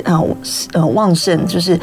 [0.05, 0.23] 呃
[0.71, 1.77] 呃旺盛，就是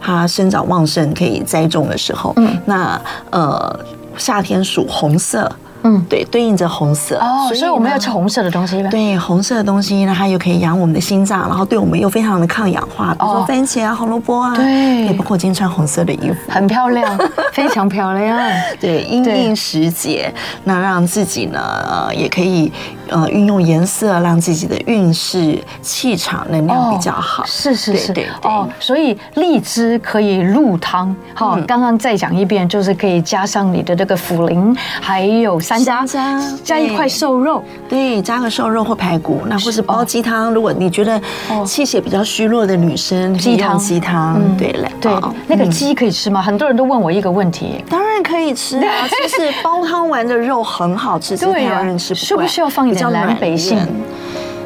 [0.00, 2.32] 它生长旺盛可以栽种的时候。
[2.36, 3.78] 嗯，那呃
[4.16, 5.56] 夏天属红色。
[5.84, 8.82] 嗯，对，对应着红色哦，所以我们要吃红色的东西。
[8.88, 17.18] 对，红色的东西呢，它又可以养我们的心脏，然后对我们又非常的抗氧化，比如说番茄啊、红萝卜啊，对，也包括今天穿红色的衣服，很漂亮，
[17.52, 18.38] 非常漂亮。
[18.80, 22.72] 对，因应时节，那让自己呢，呃，也可以
[23.08, 27.44] 呃运用颜色，让自己的运势、气场、能量比较好。
[27.44, 31.14] 是是是，对哦，所以荔枝可以入汤。
[31.34, 35.60] 好，刚刚再讲一遍，就是可以加上你的这个茯苓，还有。
[35.78, 40.52] 山楂加一块瘦肉，对，加个瘦肉或排骨，那或是煲鸡汤。
[40.52, 41.20] 如果你觉得
[41.64, 43.78] 气血比较虚弱的女生，鸡汤。
[43.78, 45.12] 鸡汤，对嘞，对，
[45.46, 46.40] 那个鸡可以吃吗？
[46.42, 53.78] 很多人都问我一个问题，当然可以吃啊， 就是煲汤完的肉很好吃，对啊，需不需要放一点南北杏？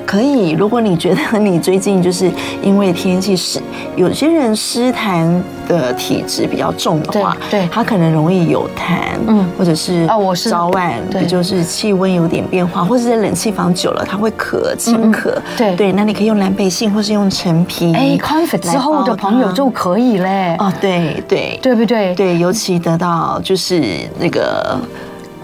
[0.06, 2.30] 可以，如果你觉得你最近就是
[2.62, 3.60] 因为天气湿，
[3.96, 5.26] 有些人湿痰
[5.66, 15.74] 的体质比较重的话，对，他可能容易有痰，嗯，或者是啊，我是早晚，对，就是气温有点变化，或者在冷气房久了，他会咳，清咳，对。
[15.74, 18.16] 对，那你可以用蓝北杏，或是用陈皮，哎
[18.62, 22.14] 之后的朋友就可以嘞，哦，对对，对不对？
[22.14, 23.82] 对，尤其得到就是
[24.20, 24.78] 那个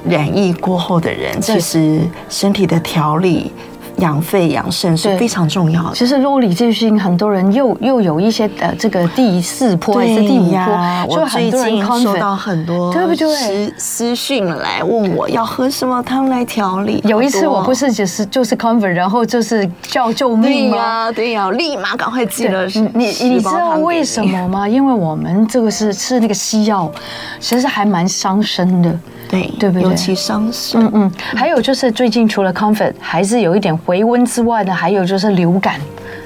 [0.09, 3.53] 染疫过后的人，其实身体的调理。
[4.02, 5.94] 养肺养肾是非常重要的。
[5.94, 13.28] 其实 Loli 最近很多人又又有一些呃，这个第四波还是第五波，我最近收到很多对不对？
[13.36, 17.00] 私私讯来问我要喝什么汤来调理。
[17.04, 21.10] 有一次我不是就是就是 convert，然后就是叫救命吗？
[21.12, 22.66] 对呀，立马赶快记得。
[22.94, 24.68] 你你知道为什么吗？
[24.68, 26.90] 因为我们这个是吃那个西药，
[27.38, 28.98] 其实还蛮伤身的。
[29.33, 29.83] 对对不对？
[29.83, 30.81] 尤其伤身。
[30.81, 31.12] 嗯嗯。
[31.35, 35.81] 还有就是最近除了 Comfort，还是有一点回温之外呢，还有就是流感。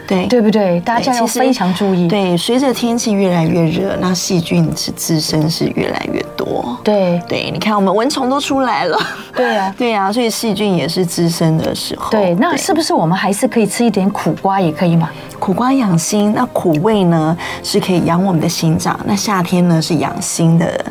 [0.08, 0.78] 对，对不对？
[0.80, 2.06] 大家要非常注意。
[2.06, 6.78] 对，随着天气越来越热，那细菌是滋生是越来越多。
[6.84, 8.96] 对对，你看我们蚊虫都出来了。
[9.34, 12.08] 对呀、啊， 对呀、啊，所以细菌也是滋生的时候。
[12.12, 15.10] 对，那是不是我们还是可以吃一点苦瓜也可以吗？
[15.40, 18.98] 苦瓜养心，那苦味呢是可以养我们的心脏。
[19.04, 20.84] 那夏天呢是养心的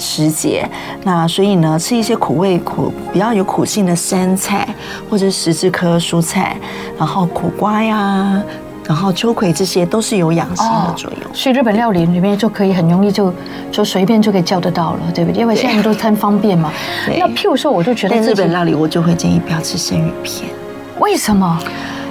[0.00, 0.66] 时节，
[1.04, 4.66] 那所以呢吃一些苦味苦比较有苦性的山菜
[5.08, 6.56] 或者十字科蔬菜，
[6.98, 8.42] 然后苦瓜呀，
[8.86, 11.30] 然后秋葵这些都是有养心的作用。
[11.30, 13.32] 哦、所以日本料理里面就可以很容易就
[13.70, 15.40] 就随便就可以叫得到了，对不对？
[15.40, 16.72] 因为现在都贪方便嘛。
[17.06, 20.50] 那譬如说，我就觉得日本料理我就会建议不要吃生鱼片，
[20.98, 21.58] 为什么？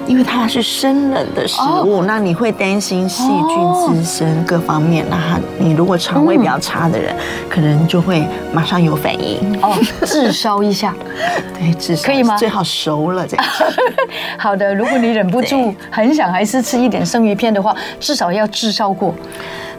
[0.09, 2.03] 因为它是生冷的食物，oh.
[2.03, 5.05] 那你会担心细菌滋生各方面。
[5.05, 5.13] Oh.
[5.13, 10.95] 那你如果肠胃比较差的人，嗯、可能就会马上有反应哦，炙烧一下，
[11.53, 12.35] 对，炙烧可以吗？
[12.37, 13.45] 最好熟了这样。
[14.39, 19.13] 好的，如果你忍不住很想还是吃一点生鱼片的话，至少要炙烧过。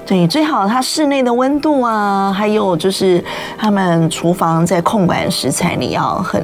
[0.07, 3.23] 对，最好它室内的温度啊，还有就是
[3.59, 6.40] 他们厨房在控管食材，你要很。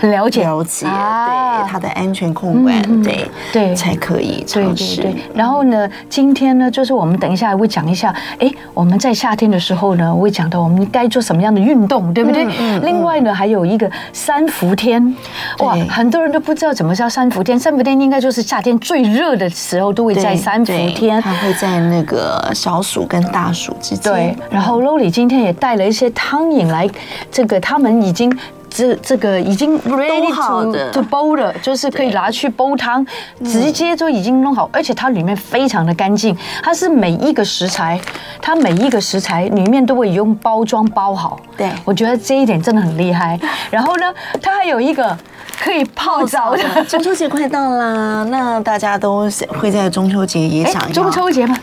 [0.00, 5.02] 很了解，了解，对它的安全控管，嗯、对对才可以尝试。
[5.02, 5.22] 对对对。
[5.34, 12.44] 然后呢，今天呢，就是我们等一下会讲一下，哎，我们在夏天的时候呢，我会讲到我们该做什么样的运动，对不对？
[12.46, 15.14] 嗯嗯、另外呢，还有一个三伏天，
[15.58, 17.58] 哇，很多人都不知道怎么叫三伏天。
[17.58, 21.20] 三伏天应该就是夏天最热的时候，都会在三伏天。
[21.20, 24.10] 它会在那个小暑跟大暑之间。
[24.10, 24.36] 对。
[24.50, 26.88] 然后 Lowly 今天也带了一些汤饮来，
[27.30, 28.32] 这个他们已经。
[28.70, 33.04] 这这个已经 ready to to boil 了，就是可以拿去煲汤，
[33.44, 38.00] 直接就已经弄好，而且它里面非常的干净，它是每一个食材，
[38.40, 41.38] 它每一个食材里面都会用包装包好。
[41.56, 43.38] 对，我觉得这一点真的很厉害。
[43.70, 45.16] 然后呢，它还有一个
[45.60, 46.84] 可以泡澡的。
[46.84, 51.56] 中秋节快到啦，那大家都会在中秋节也想要中秋节吗？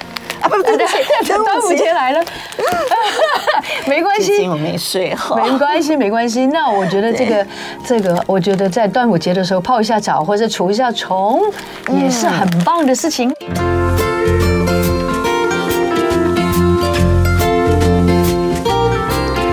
[0.47, 0.87] 啊，不不对，
[1.43, 2.23] 端午节来了，
[3.85, 6.45] 没关系，我没睡好，没关系，没关系。
[6.47, 7.45] 那我觉得这个
[7.85, 11.41] 这个，我觉得在端午节的时候泡一下澡或者除一下虫，
[11.89, 13.33] 也是很棒的事情。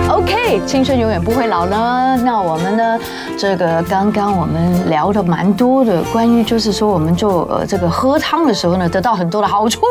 [0.09, 2.17] OK，青春永远不会老呢。
[2.23, 2.99] 那我们呢？
[3.37, 9.81] 这个刚刚我们聊的蛮多的，关于就是说我们做呃这个喝汤的时候呢，得到很多的好处。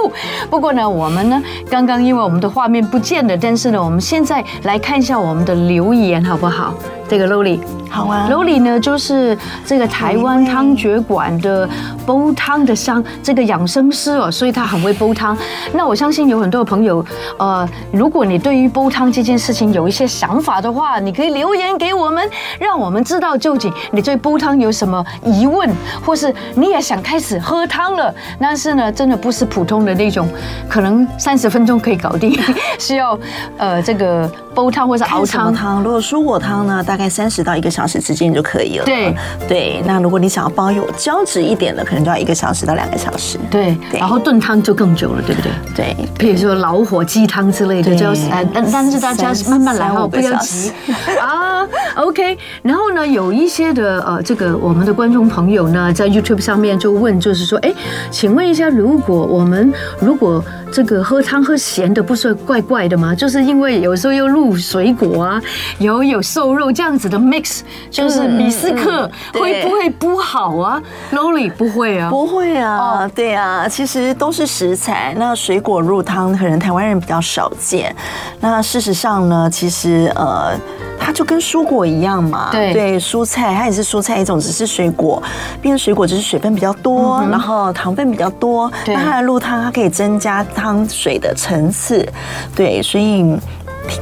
[0.48, 6.74] 不过呢，我们呢刚刚因为我们的画面不见了，但是呢，我们现在来看一下我们的留言好不好？
[7.08, 11.68] 这个 Lowly 好啊，Lowly 呢就是这个台湾汤觉馆的
[12.04, 15.36] 煲汤的香，这个养生师哦，所以他很会煲汤。
[15.72, 17.04] 那我相信有很多的朋友，
[17.38, 25.70] 呃，如果你对于煲汤这件事情有一些想法的话，你可以留言给我们，让我们知道究竟你对煲汤有什么疑问，
[26.04, 28.12] 或是你也想开始喝汤了。
[28.40, 30.28] 但是呢，真的不是普通的那种，
[30.68, 32.36] 可能三十分钟可以搞定，
[32.78, 33.16] 需要
[33.56, 35.54] 呃这个煲汤或是熬汤。
[35.54, 38.84] 汤如果蔬果汤呢，大概三十到一个小时之间就可以了。
[38.84, 39.12] 对
[39.48, 43.36] 对，那如果你想要包有胶质一点的，可能就要一个小时到两个小时。
[43.50, 45.50] 对，对然后炖汤就更久了，对不对？
[45.74, 48.14] 对，比如说老火鸡汤之类的，就要
[48.54, 50.70] 但但是大家慢慢来哦，不要急
[51.20, 51.66] 啊。
[51.96, 57.72] OK，然后呢，有一些的呃，这个我们的观众朋友呢，在 YouTube 上面就问，就是说，哎，
[58.12, 63.14] 请问一下，如果我们如果这个喝汤喝咸的，不是怪怪的吗？
[63.14, 65.42] 就是因为有时候又入水果啊，
[65.78, 77.94] 有有瘦肉这样子的 mix，就是米斯克会不会不好啊？Lolly 不会啊，不会啊，对啊，其实都是食材，那水果入汤可能台湾人比较少见。
[78.40, 80.58] 那事实上呢，其实呃。
[80.96, 85.22] 它就跟蔬果一样嘛，对对，蔬菜它也是蔬菜一种，只是水果，
[85.60, 92.08] 变成水果只是水分比较多，嗯、然后糖分比较多，那它的入汤它可以增加汤水的层次，
[92.56, 93.36] 对，所以。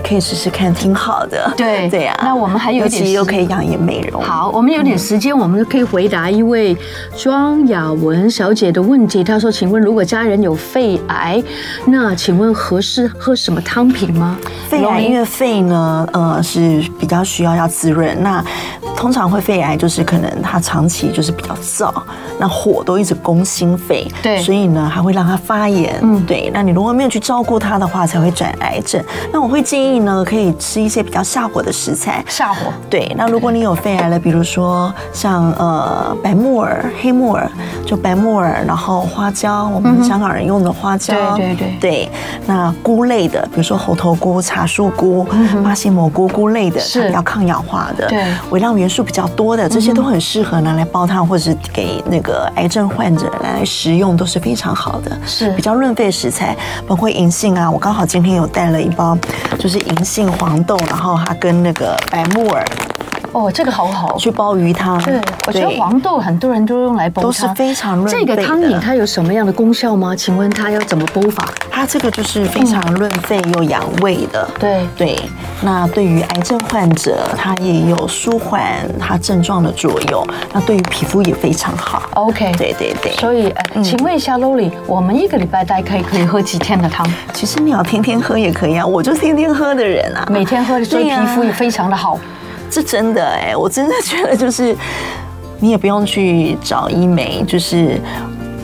[0.03, 1.53] 可以试试看，挺好的。
[1.57, 4.23] 对对呀，那我们还有点又可以养颜美容。
[4.23, 6.77] 好，我们有点时间，我们就可以回答一位
[7.17, 9.25] 庄雅文小姐的问题。
[9.25, 11.43] 她说：“请问，如果家人有肺癌，
[11.87, 14.37] 那请问合适喝什么汤品吗？”
[14.69, 18.17] 肺癌因为肺呢，呃，是比较需要要滋润。
[18.23, 18.45] 那
[18.97, 21.93] 通常会肺癌，就是可能他长期就是比较燥，
[22.39, 25.99] 那火都一直攻心肺，对，所以呢，还会让它发炎。
[26.03, 26.51] 嗯，对。
[26.55, 29.03] 那你如果没有去照顾它的话，才会转癌症。
[29.33, 29.61] 那我会。
[29.73, 32.23] 建议呢，可以吃一些比较下火的食材。
[32.29, 32.71] 下火。
[32.91, 37.51] 对，那如果你有肺癌了，比如说像呃白木耳、黑木耳，
[37.87, 41.15] 就白木耳，然后花椒，我们香港人用的花椒。
[41.39, 41.79] 对对对。
[41.81, 42.11] 对，
[42.45, 45.27] 那菇类的，比如说猴头菇、茶树菇、
[45.65, 48.07] 巴西蘑菇菇类的，是比较抗氧化的。
[48.09, 48.27] 对。
[48.51, 55.11] 微量元素比较多的，这些都很适合拿来煲汤，或者是给那个癌症患者来食用，都是非常好的。
[55.25, 56.55] 是比较润肺食材，
[56.87, 59.17] 包括银杏啊，我刚好今天有带了一包，
[59.63, 62.67] 就是银杏黄豆，然后它跟那个白木耳。
[63.33, 65.03] 哦，这个好好去煲鱼汤。
[65.03, 68.37] 对，我觉得黄豆很多人都用来煲汤，都是非常润肺的。
[68.37, 70.15] 这个汤饮它有什么样的功效吗？
[70.15, 71.49] 请问它要怎么煲法？
[71.71, 74.47] 它这个就是非常润肺又养胃的。
[74.61, 75.19] 对对，
[75.63, 78.63] 那对于癌症患者，它也有舒缓
[79.01, 80.27] 它症状的作用。
[80.53, 82.03] 那对于皮肤也非常好。
[82.15, 83.13] OK，对对对。
[83.13, 87.11] 所以，呃，请问一下 Lowly，我们一个礼拜大概可以可以喝几天的汤？
[87.33, 92.19] 其实你要天天喝也可以啊，我就天天喝的人啊，每天喝，所以皮肤也非常的好。
[92.73, 94.75] 是真的哎，我真的觉得就是，
[95.61, 98.01] 你也不用去找医美，就是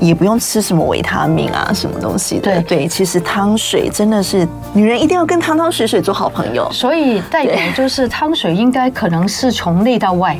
[0.00, 2.42] 也不用吃什么维他命啊，什么东西的。
[2.42, 6.68] 对对，其实汤水真的是女人一定要跟汤汤水水做好朋友。
[6.72, 10.38] 所以代表就是汤水应该可能是从内到外。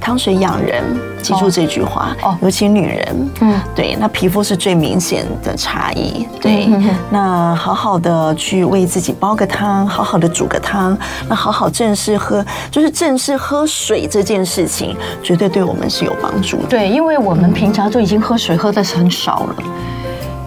[0.00, 0.84] 汤水养人，
[1.20, 2.38] 记住这句话哦。
[2.40, 6.26] 尤其女人，嗯，对，那皮肤是最明显的差异。
[6.40, 10.96] 对，嗯、那好好的去为自己煲个汤，好好的煮个汤，
[11.28, 16.68] 那好好正式喝，就是正式喝水这件事情，绝对对我们是有帮助的。
[16.68, 19.56] 对，因为我们平常就已经喝水喝的很少了，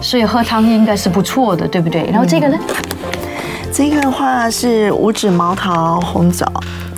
[0.00, 2.08] 所以喝汤应该是不错的，对不对？
[2.10, 2.58] 然后这个呢？
[2.58, 2.74] 嗯、
[3.72, 6.46] 这个的话是五指毛桃红枣。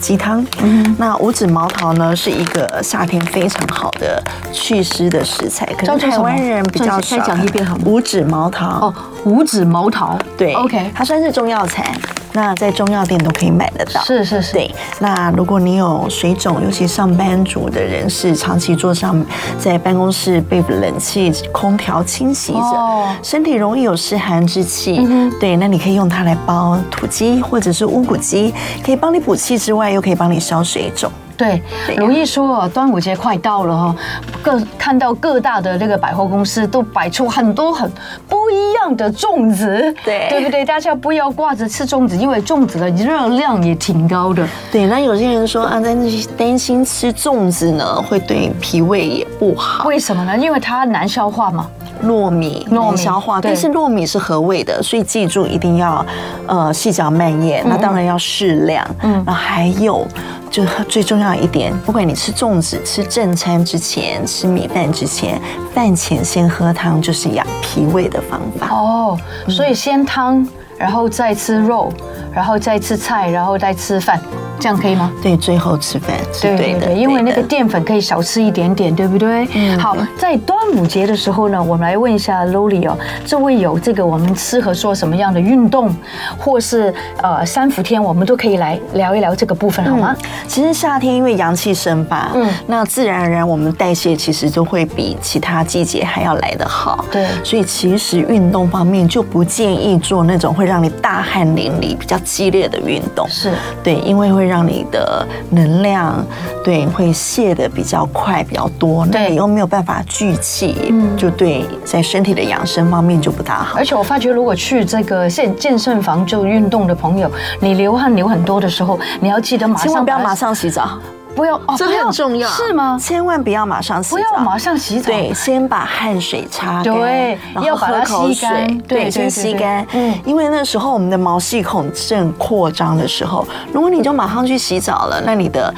[0.01, 4.23] 鸡汤，嗯，那五指毛桃呢，是一个夏天非常好的
[4.53, 7.17] 祛湿的食材，可能台湾人比较少。
[7.17, 7.85] 再讲一遍好吗？
[7.87, 11.97] 五指毛桃哦，五指毛桃，对，OK，它算是中药材。
[12.35, 14.03] 那在中药店都可以买得到。
[14.03, 14.53] 是是是。
[14.53, 19.25] 对，那如果你有水肿，尤其上班族的人士，长期坐上
[19.57, 24.99] 在办公室被冷气、空调清洗着，哦、身体容易有湿寒之气。
[25.01, 28.53] 嗯、对，那你可以用它来煲土鸡或者是乌骨鸡，
[28.85, 31.11] 可以帮你补气之外，又可以帮你消水肿。
[31.37, 31.61] 对，
[31.97, 33.97] 如意说端午节快到了哈，
[34.43, 37.91] 各看到各大的那个百货公司都摆出很多很
[38.29, 40.65] 不一样的粽子，对，对不对？
[40.65, 44.47] 大家不要挂着吃粽子，因为粽子的热量也挺高的。
[44.71, 50.37] 对，那有些人说啊，担心担心吃粽子呢会对脾胃也不好，为什么呢？
[50.37, 51.67] 因为它难消化嘛。
[52.03, 56.05] 糯米难消化，但是糯米是合味的，所以记住一定要
[56.47, 57.65] 呃细嚼慢咽。
[57.67, 58.87] 那当然要适量。
[59.01, 60.07] 嗯，那还有
[60.55, 65.43] 就最重要一点，不管你吃粽子、吃正餐之前、吃米饭之前，
[65.75, 68.69] 饭前先喝汤，就是养脾胃的方法。
[68.69, 70.47] 哦，所以先汤，
[70.79, 71.93] 然后再吃肉，
[72.33, 74.21] 然后再吃菜，然后再吃饭。
[74.61, 75.13] 这样可以吗？
[75.23, 79.47] 对，最后吃饭是对的，对对，因为那个淀粉可以少吃一点点，对不对？
[79.55, 79.79] 嗯。
[79.79, 82.97] 好，在端午节的时候呢，我们来问一下 Lowly 哦，
[83.27, 85.95] 这位有这个我们适合做什么样的运动，
[86.39, 90.17] 或是呃三伏天，我们都可以来聊一聊这个部分，好吗？
[90.19, 97.27] 嗯、其实夏天因为阳气生发，嗯，那自然而然我们代谢其实就会比其他季节还要来得好，对。
[97.43, 103.53] 所以其实运动方面就不建议做那种会让你大汗淋漓、比较激烈的运动，是
[103.83, 104.44] 对，因为会。
[104.45, 106.23] 会让你的能量
[106.63, 113.79] 对会泄的比较快比较多，那你又没有办法聚气，嗯，就对在身体的养生方面就不大好。
[113.79, 120.99] 而且我发觉，如果去这个健健身房就运动的朋友，你流汗流很多的时候，你要记得马上千万不要马上洗澡。
[121.35, 122.99] 不要，哦这很重要，是吗？
[123.01, 135.73] 千万不要马上洗澡，不要马上洗澡，对，先把汗水擦干，对，然后喝口水，对，先吸干，嗯，因为那时候我们的毛细孔正扩张的时候，如果你就马上去洗澡了，那你的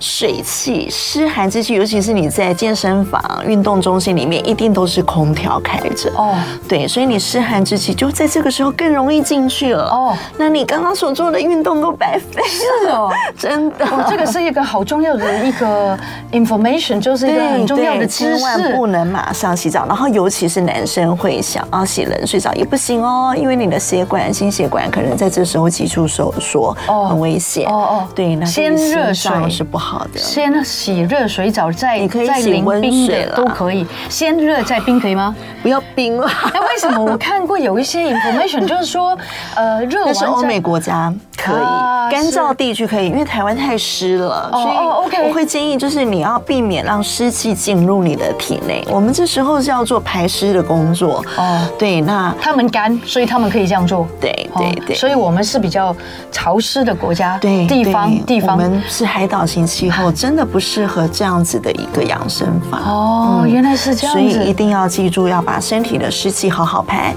[0.00, 6.34] 水汽、湿寒之气，尤其是你在健身房、运动中心里面，一定都是空调开着，哦，
[6.68, 15.98] 对，所以你湿寒之气就在这个时候更容易进去了，哦，那你刚刚所做的运动都白费了，是哦， 真的，哦，这个是一个好重要的一个
[16.30, 19.86] information，就是一个很重要的知识，千万不能马上洗澡。
[19.86, 27.68] 然后，尤其是男生会想要洗冷水澡也不行哦，因为你的血管、心血管可能在这时候急促收缩，哦，很危险。
[27.68, 33.86] 哦哦，对，那先热水是不好的，先洗热水澡，再你可以洗温水了，都可以。
[34.08, 35.34] 先热再冰可以吗？
[35.62, 36.28] 不要冰了。
[36.54, 39.16] 那 为什么我看过有一些 information，就是说，
[39.54, 41.12] 呃，热完那是欧美国家。
[41.36, 48.86] 可以，干燥地区可以，因为台湾太湿了，所以我会建议就是你要避免让湿气进入你的体内。
[48.90, 51.66] 我们这时候是要做排湿的工作哦。
[51.78, 54.06] 对，那他们干，所以他们可以这样做。
[54.20, 55.94] 对对对，所以我们是比较
[56.30, 62.78] 潮湿的国家，对地方地方，我们是海岛型气候，真的不适合这样子的一个养生法。
[62.78, 67.14] 哦，原来是这样，所以一定要记住要把身体的湿气好好排。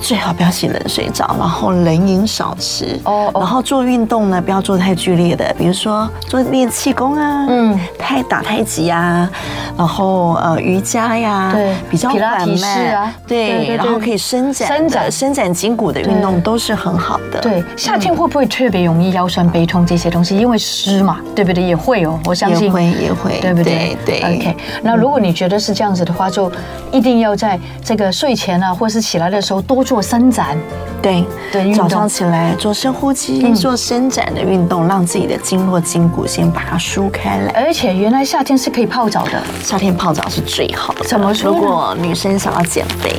[0.00, 2.98] 最好不要洗冷水澡，然后冷饮少吃。
[3.04, 9.28] 哦，然后做运动呢，不要做太剧烈的，比如说做练气功啊，嗯，太打太极啊，
[9.76, 17.40] 然后呃瑜伽呀，对，比较缓慢啊，对，然后可以伸展、伸展、伸展筋骨的运动都是很好的。
[17.40, 20.36] 对，夏天会不会特别容易腰酸背痛这些东西？
[20.36, 21.62] 因为湿嘛，对不对？
[21.62, 23.96] 也会哦，我相信也会也会，对不对？
[24.06, 24.20] 对。
[24.20, 26.50] OK，那如果你觉得是这样子的话，就
[26.90, 29.84] 一定要在这个睡前啊，或是起来的时候多。
[29.90, 30.56] 做伸展，
[31.02, 37.52] 对对，早上起来做深呼吸，做伸展的运动，让自己的经络筋骨先把它舒开来。
[37.56, 41.04] 而且原来夏天是可以泡澡的，夏天泡澡是最好的。
[41.04, 41.50] 怎么说？
[41.50, 43.16] 如果女生想要减肥。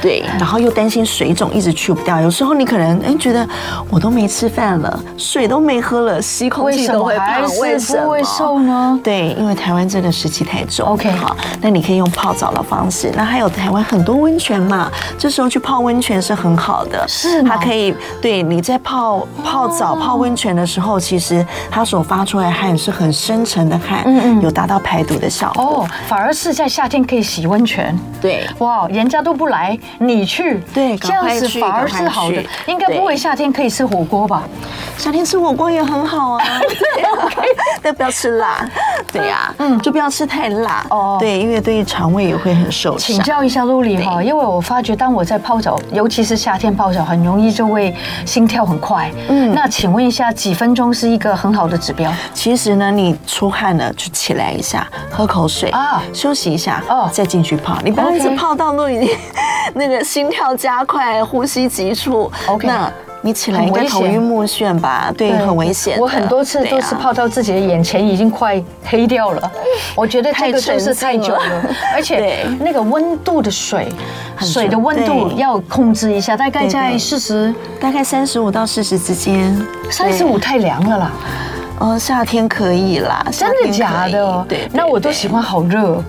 [0.00, 3.46] 对，然后又担心水肿一直去不掉，有时候你可能哎觉得
[3.88, 8.98] 我都没吃饭了，水都没喝了，吸空气都会胖，为什么不会瘦呢？
[9.02, 10.86] 对，因为台湾真的湿气太重。
[10.88, 25.62] OK，好，那你可以用泡澡的方式，那还有台湾很多温泉嘛，这时候去泡温泉是很好的，是它可以对你在泡泡澡泡温泉的时候，其实它所发出来的汗是很深沉的汗，嗯嗯，有达到排毒的效果。
[25.62, 27.98] 哦，反而是在夏天可以洗温泉。
[28.20, 29.71] 对，哇，人家都不来。
[29.98, 32.42] 你去，对，这样子反而是好的。
[32.66, 34.44] 应该不会夏天可以吃火锅吧？
[34.96, 36.44] 夏天吃火锅也很好啊。
[36.60, 37.02] 对，
[37.82, 38.68] 但不要吃辣。
[39.12, 41.16] 对呀，嗯，就不要吃太辣哦。
[41.20, 42.98] 对，因为对肠胃也会很受伤。
[42.98, 47.94] 请教一下 Luli 哈，因为我发觉当我在泡澡，尤其是夏天泡澡，很容易就会
[48.24, 49.10] 心跳很快。
[49.28, 52.12] 嗯，那请问一下，几分钟是一个很好的指标？
[52.32, 57.78] 其实呢，你出汗了就起来一下，喝口水啊，休息一下哦，再进去泡。
[57.84, 59.16] 你不要一直泡到都已经。
[59.74, 62.30] 那个心跳加快，呼吸急促。
[62.46, 62.92] OK，那
[63.24, 65.12] 你起来应该头晕目眩吧？
[65.16, 65.96] 对，很危险。
[66.00, 69.52] 我很多次都是泡到自己的眼前已经快黑掉了。
[69.94, 71.40] 我觉得这个就是太久了，
[71.94, 73.88] 而且那个温度的水，
[74.40, 79.56] 水的温度要控制一下，大概在四十，大概三十五到四十之间。
[79.88, 81.12] 三十五太凉了啦。
[81.78, 83.24] 哦，夏天可以啦。
[83.30, 84.46] 真的假的？
[84.48, 86.02] 对，那我都喜欢好热。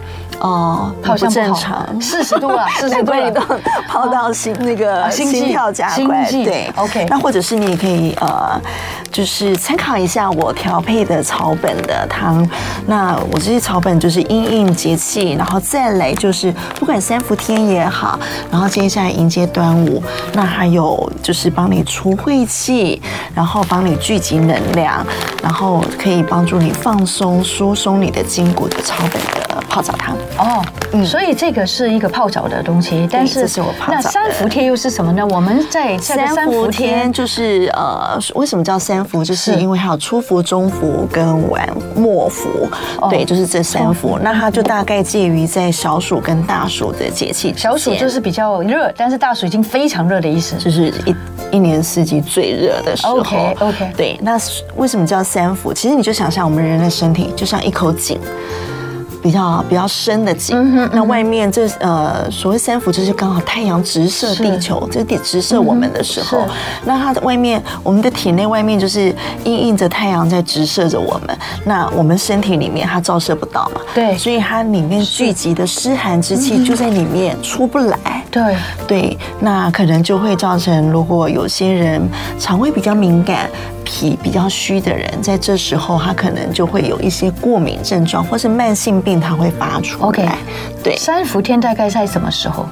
[0.44, 3.42] 哦，好像正常， 四十度啊，四十度你都
[3.88, 7.06] 泡到心那个心跳加快，对，OK。
[7.10, 8.62] 那或者是你也可以呃，
[9.10, 12.46] 就是参考一下我调配的草本的汤。
[12.86, 18.20] 那我这些草本就是因应节气，然后再来就是不管三伏天也好，
[18.52, 23.02] 然后接下来迎接端午，那还有就是帮你除晦气，
[23.34, 25.06] 然后帮你聚集能量，
[25.42, 30.18] 然后可以帮助你放松疏松你的筋骨的草本的泡澡汤。
[30.38, 30.64] 哦，
[30.94, 33.48] 嗯，所以这个是一个泡澡的东西，但是
[33.88, 35.26] 那三伏天又是什么呢？
[35.28, 39.24] 我们在三伏天就是呃，为什么叫三伏？
[39.24, 42.68] 就是因为还有初伏、中伏跟晚末伏，
[43.10, 44.18] 对，就是这三伏。
[44.22, 47.54] 那它就大概介于在小暑跟大暑的节气。
[47.56, 51.16] 小暑就是比较热，但是大暑已经非常热的意思，就是一
[51.52, 53.20] 一年四季最热的时候。
[53.20, 54.20] OK OK，对。
[54.22, 54.38] 那
[54.76, 55.72] 为什么叫三伏？
[55.72, 58.20] 其实你就想象我们人的身体就像一口井。
[59.24, 65.00] 比较比较深的井，嗯嗯、那外面这呃所谓三伏，就是刚好太阳直射地球，是。
[65.00, 66.50] 这点直射我们的时候，嗯、
[66.84, 69.16] 那它的外面，我们的体内外面就是
[69.46, 78.56] 映映着太阳在直射着我们，那我们身体里面它照射不到嘛，对，所以它里面聚集的湿寒之气就在里面出不来，对。
[78.86, 82.02] 对，那可能就会造成，如果有些人
[82.38, 83.50] 肠胃比较敏感。
[83.94, 90.08] 脾比较虚的人，在这时候他可能就会有一些过敏症状，或是慢性病，他会发出来。
[90.08, 90.28] OK，
[90.84, 92.66] 对，三伏天大概在什么时候？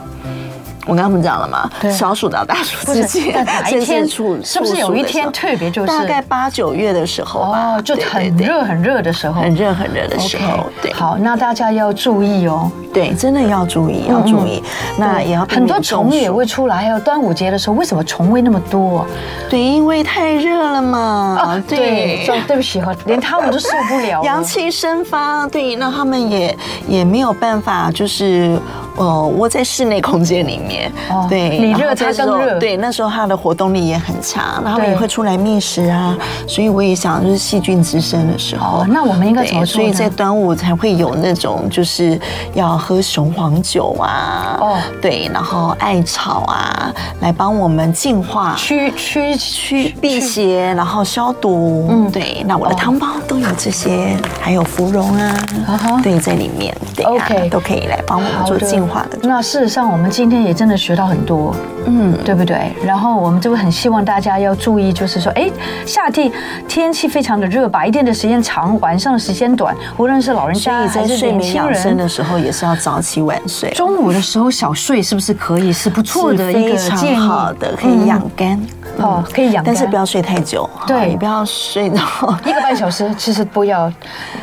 [0.92, 1.70] 我刚刚不讲了吗？
[1.80, 4.06] 对，小暑到大暑之间，哪一天？
[4.44, 7.76] 是不是有一天特别就是大概八九月的时候吧？
[7.78, 10.66] 哦，就很热很热的时候，很热很热的时候。
[10.82, 12.70] 对，好，那大家要注意哦。
[12.94, 14.62] 对，真的要注意，要注意。
[14.98, 16.76] 那也要很多虫也会出来。
[16.76, 19.08] 还有端午节的时候，为什么虫会那么多？
[19.50, 21.38] 对，因为太热了嘛。
[21.40, 24.22] 啊，对，对不起哈，连他们都受不了。
[24.28, 28.60] 阳气生发，对，那他们也也没有办法，就是
[28.96, 30.92] 呃窝在室内空间里面。
[31.10, 32.60] 哦，对，你热它更热。
[32.60, 36.18] 对，那时候它的活动力也很强，然后也会出来觅食啊。
[36.48, 39.76] 所以我也想，就是细菌滋生的时候，那我们应该怎么做？
[39.76, 42.20] 所以在端午才会有那种就是
[42.54, 44.58] 要喝雄黄酒啊。
[44.60, 51.88] 哦，对，然后艾草啊，来帮我们净化、驱驱驱辟邪，然后消毒。
[51.90, 56.76] 嗯，对，那我的汤包都有这些，还有芙蓉啊，对，在里面。
[56.96, 59.18] 对，OK，都可以来帮我们做净化的。
[59.24, 61.56] 那事实上，我们今天也真的学到很多，
[61.86, 62.72] 嗯，对不对？
[62.84, 65.50] 然后我们就会很希望大家要注意，就是说，哎，
[65.86, 66.32] 夏天
[66.68, 73.72] 天气非常的热，白天的时间长，晚上的时间短，无论是老人家还是年轻人的时候，也是要早起晚睡。
[73.72, 75.72] 中午的时候小睡是不是可以？
[75.72, 78.62] 是不错的一个建议，好的，可以养肝。
[78.98, 80.70] 哦，可以养，但是不要睡太久。
[80.86, 82.02] 对，你不要睡到
[82.46, 83.92] 一个半小时，其实不要。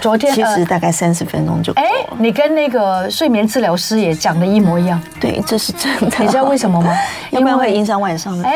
[0.01, 1.73] 昨天 其实大概三十分钟就。
[1.75, 1.85] 哎，
[2.19, 5.01] 你跟那个睡眠治疗师也讲的一模一样。
[5.21, 6.17] 对，这是真的。
[6.21, 6.93] 你知道为什么吗？
[7.31, 8.49] 因为会影响晚上的。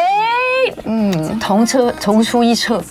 [0.76, 0.82] 哎。
[0.84, 2.82] 嗯，同车同出一辙，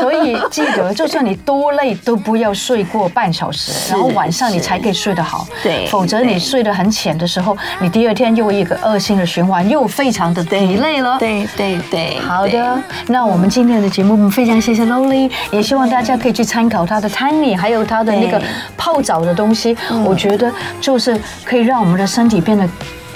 [0.00, 5.46] 所以记得，就算你多累，都不要睡过半小时，然后晚上你才可以睡得好。
[5.62, 11.18] 对，否则你睡得很浅的时候，你第二天又一个恶性的循环，又非常的疲累了。
[11.18, 18.40] 对对对，好的，那我们今天的节目，非常谢谢 Lowly，也希望大家可以去参考他的 Tiny，还有他的那个
[18.76, 22.68] 泡澡的东西，我觉得就是可以让我们的身体变得。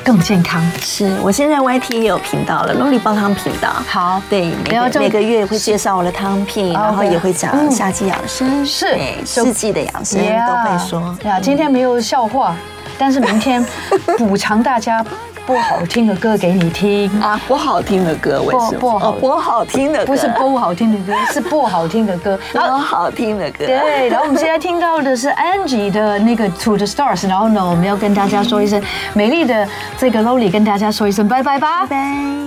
[0.06, 0.64] 更健康。
[0.80, 3.70] 是我现在 YT 也有频道了，Lowly 煲汤频道。
[3.88, 11.18] 好，对，每个每个月会介绍我的汤品，然后也会讲夏季养生，是四季的养生都会说。
[11.24, 12.54] 呀，今天没有笑话，
[12.96, 13.66] 但是明天
[14.16, 15.04] 补偿大家。
[15.46, 17.40] 播好听的歌给你听啊！
[17.46, 18.80] 播好听的歌，为什么？
[18.80, 23.64] 播好播好听的，不是播好听的歌，是播好听的歌， 播好听的歌。
[23.64, 28.82] 对，然后我们现在听到的是 Angie 的那个 To the Stars，然后呢，我们要跟大家说一声
[29.14, 29.66] 美丽的
[29.96, 32.46] 这个 Lolly 跟大家说一声拜拜吧，拜拜。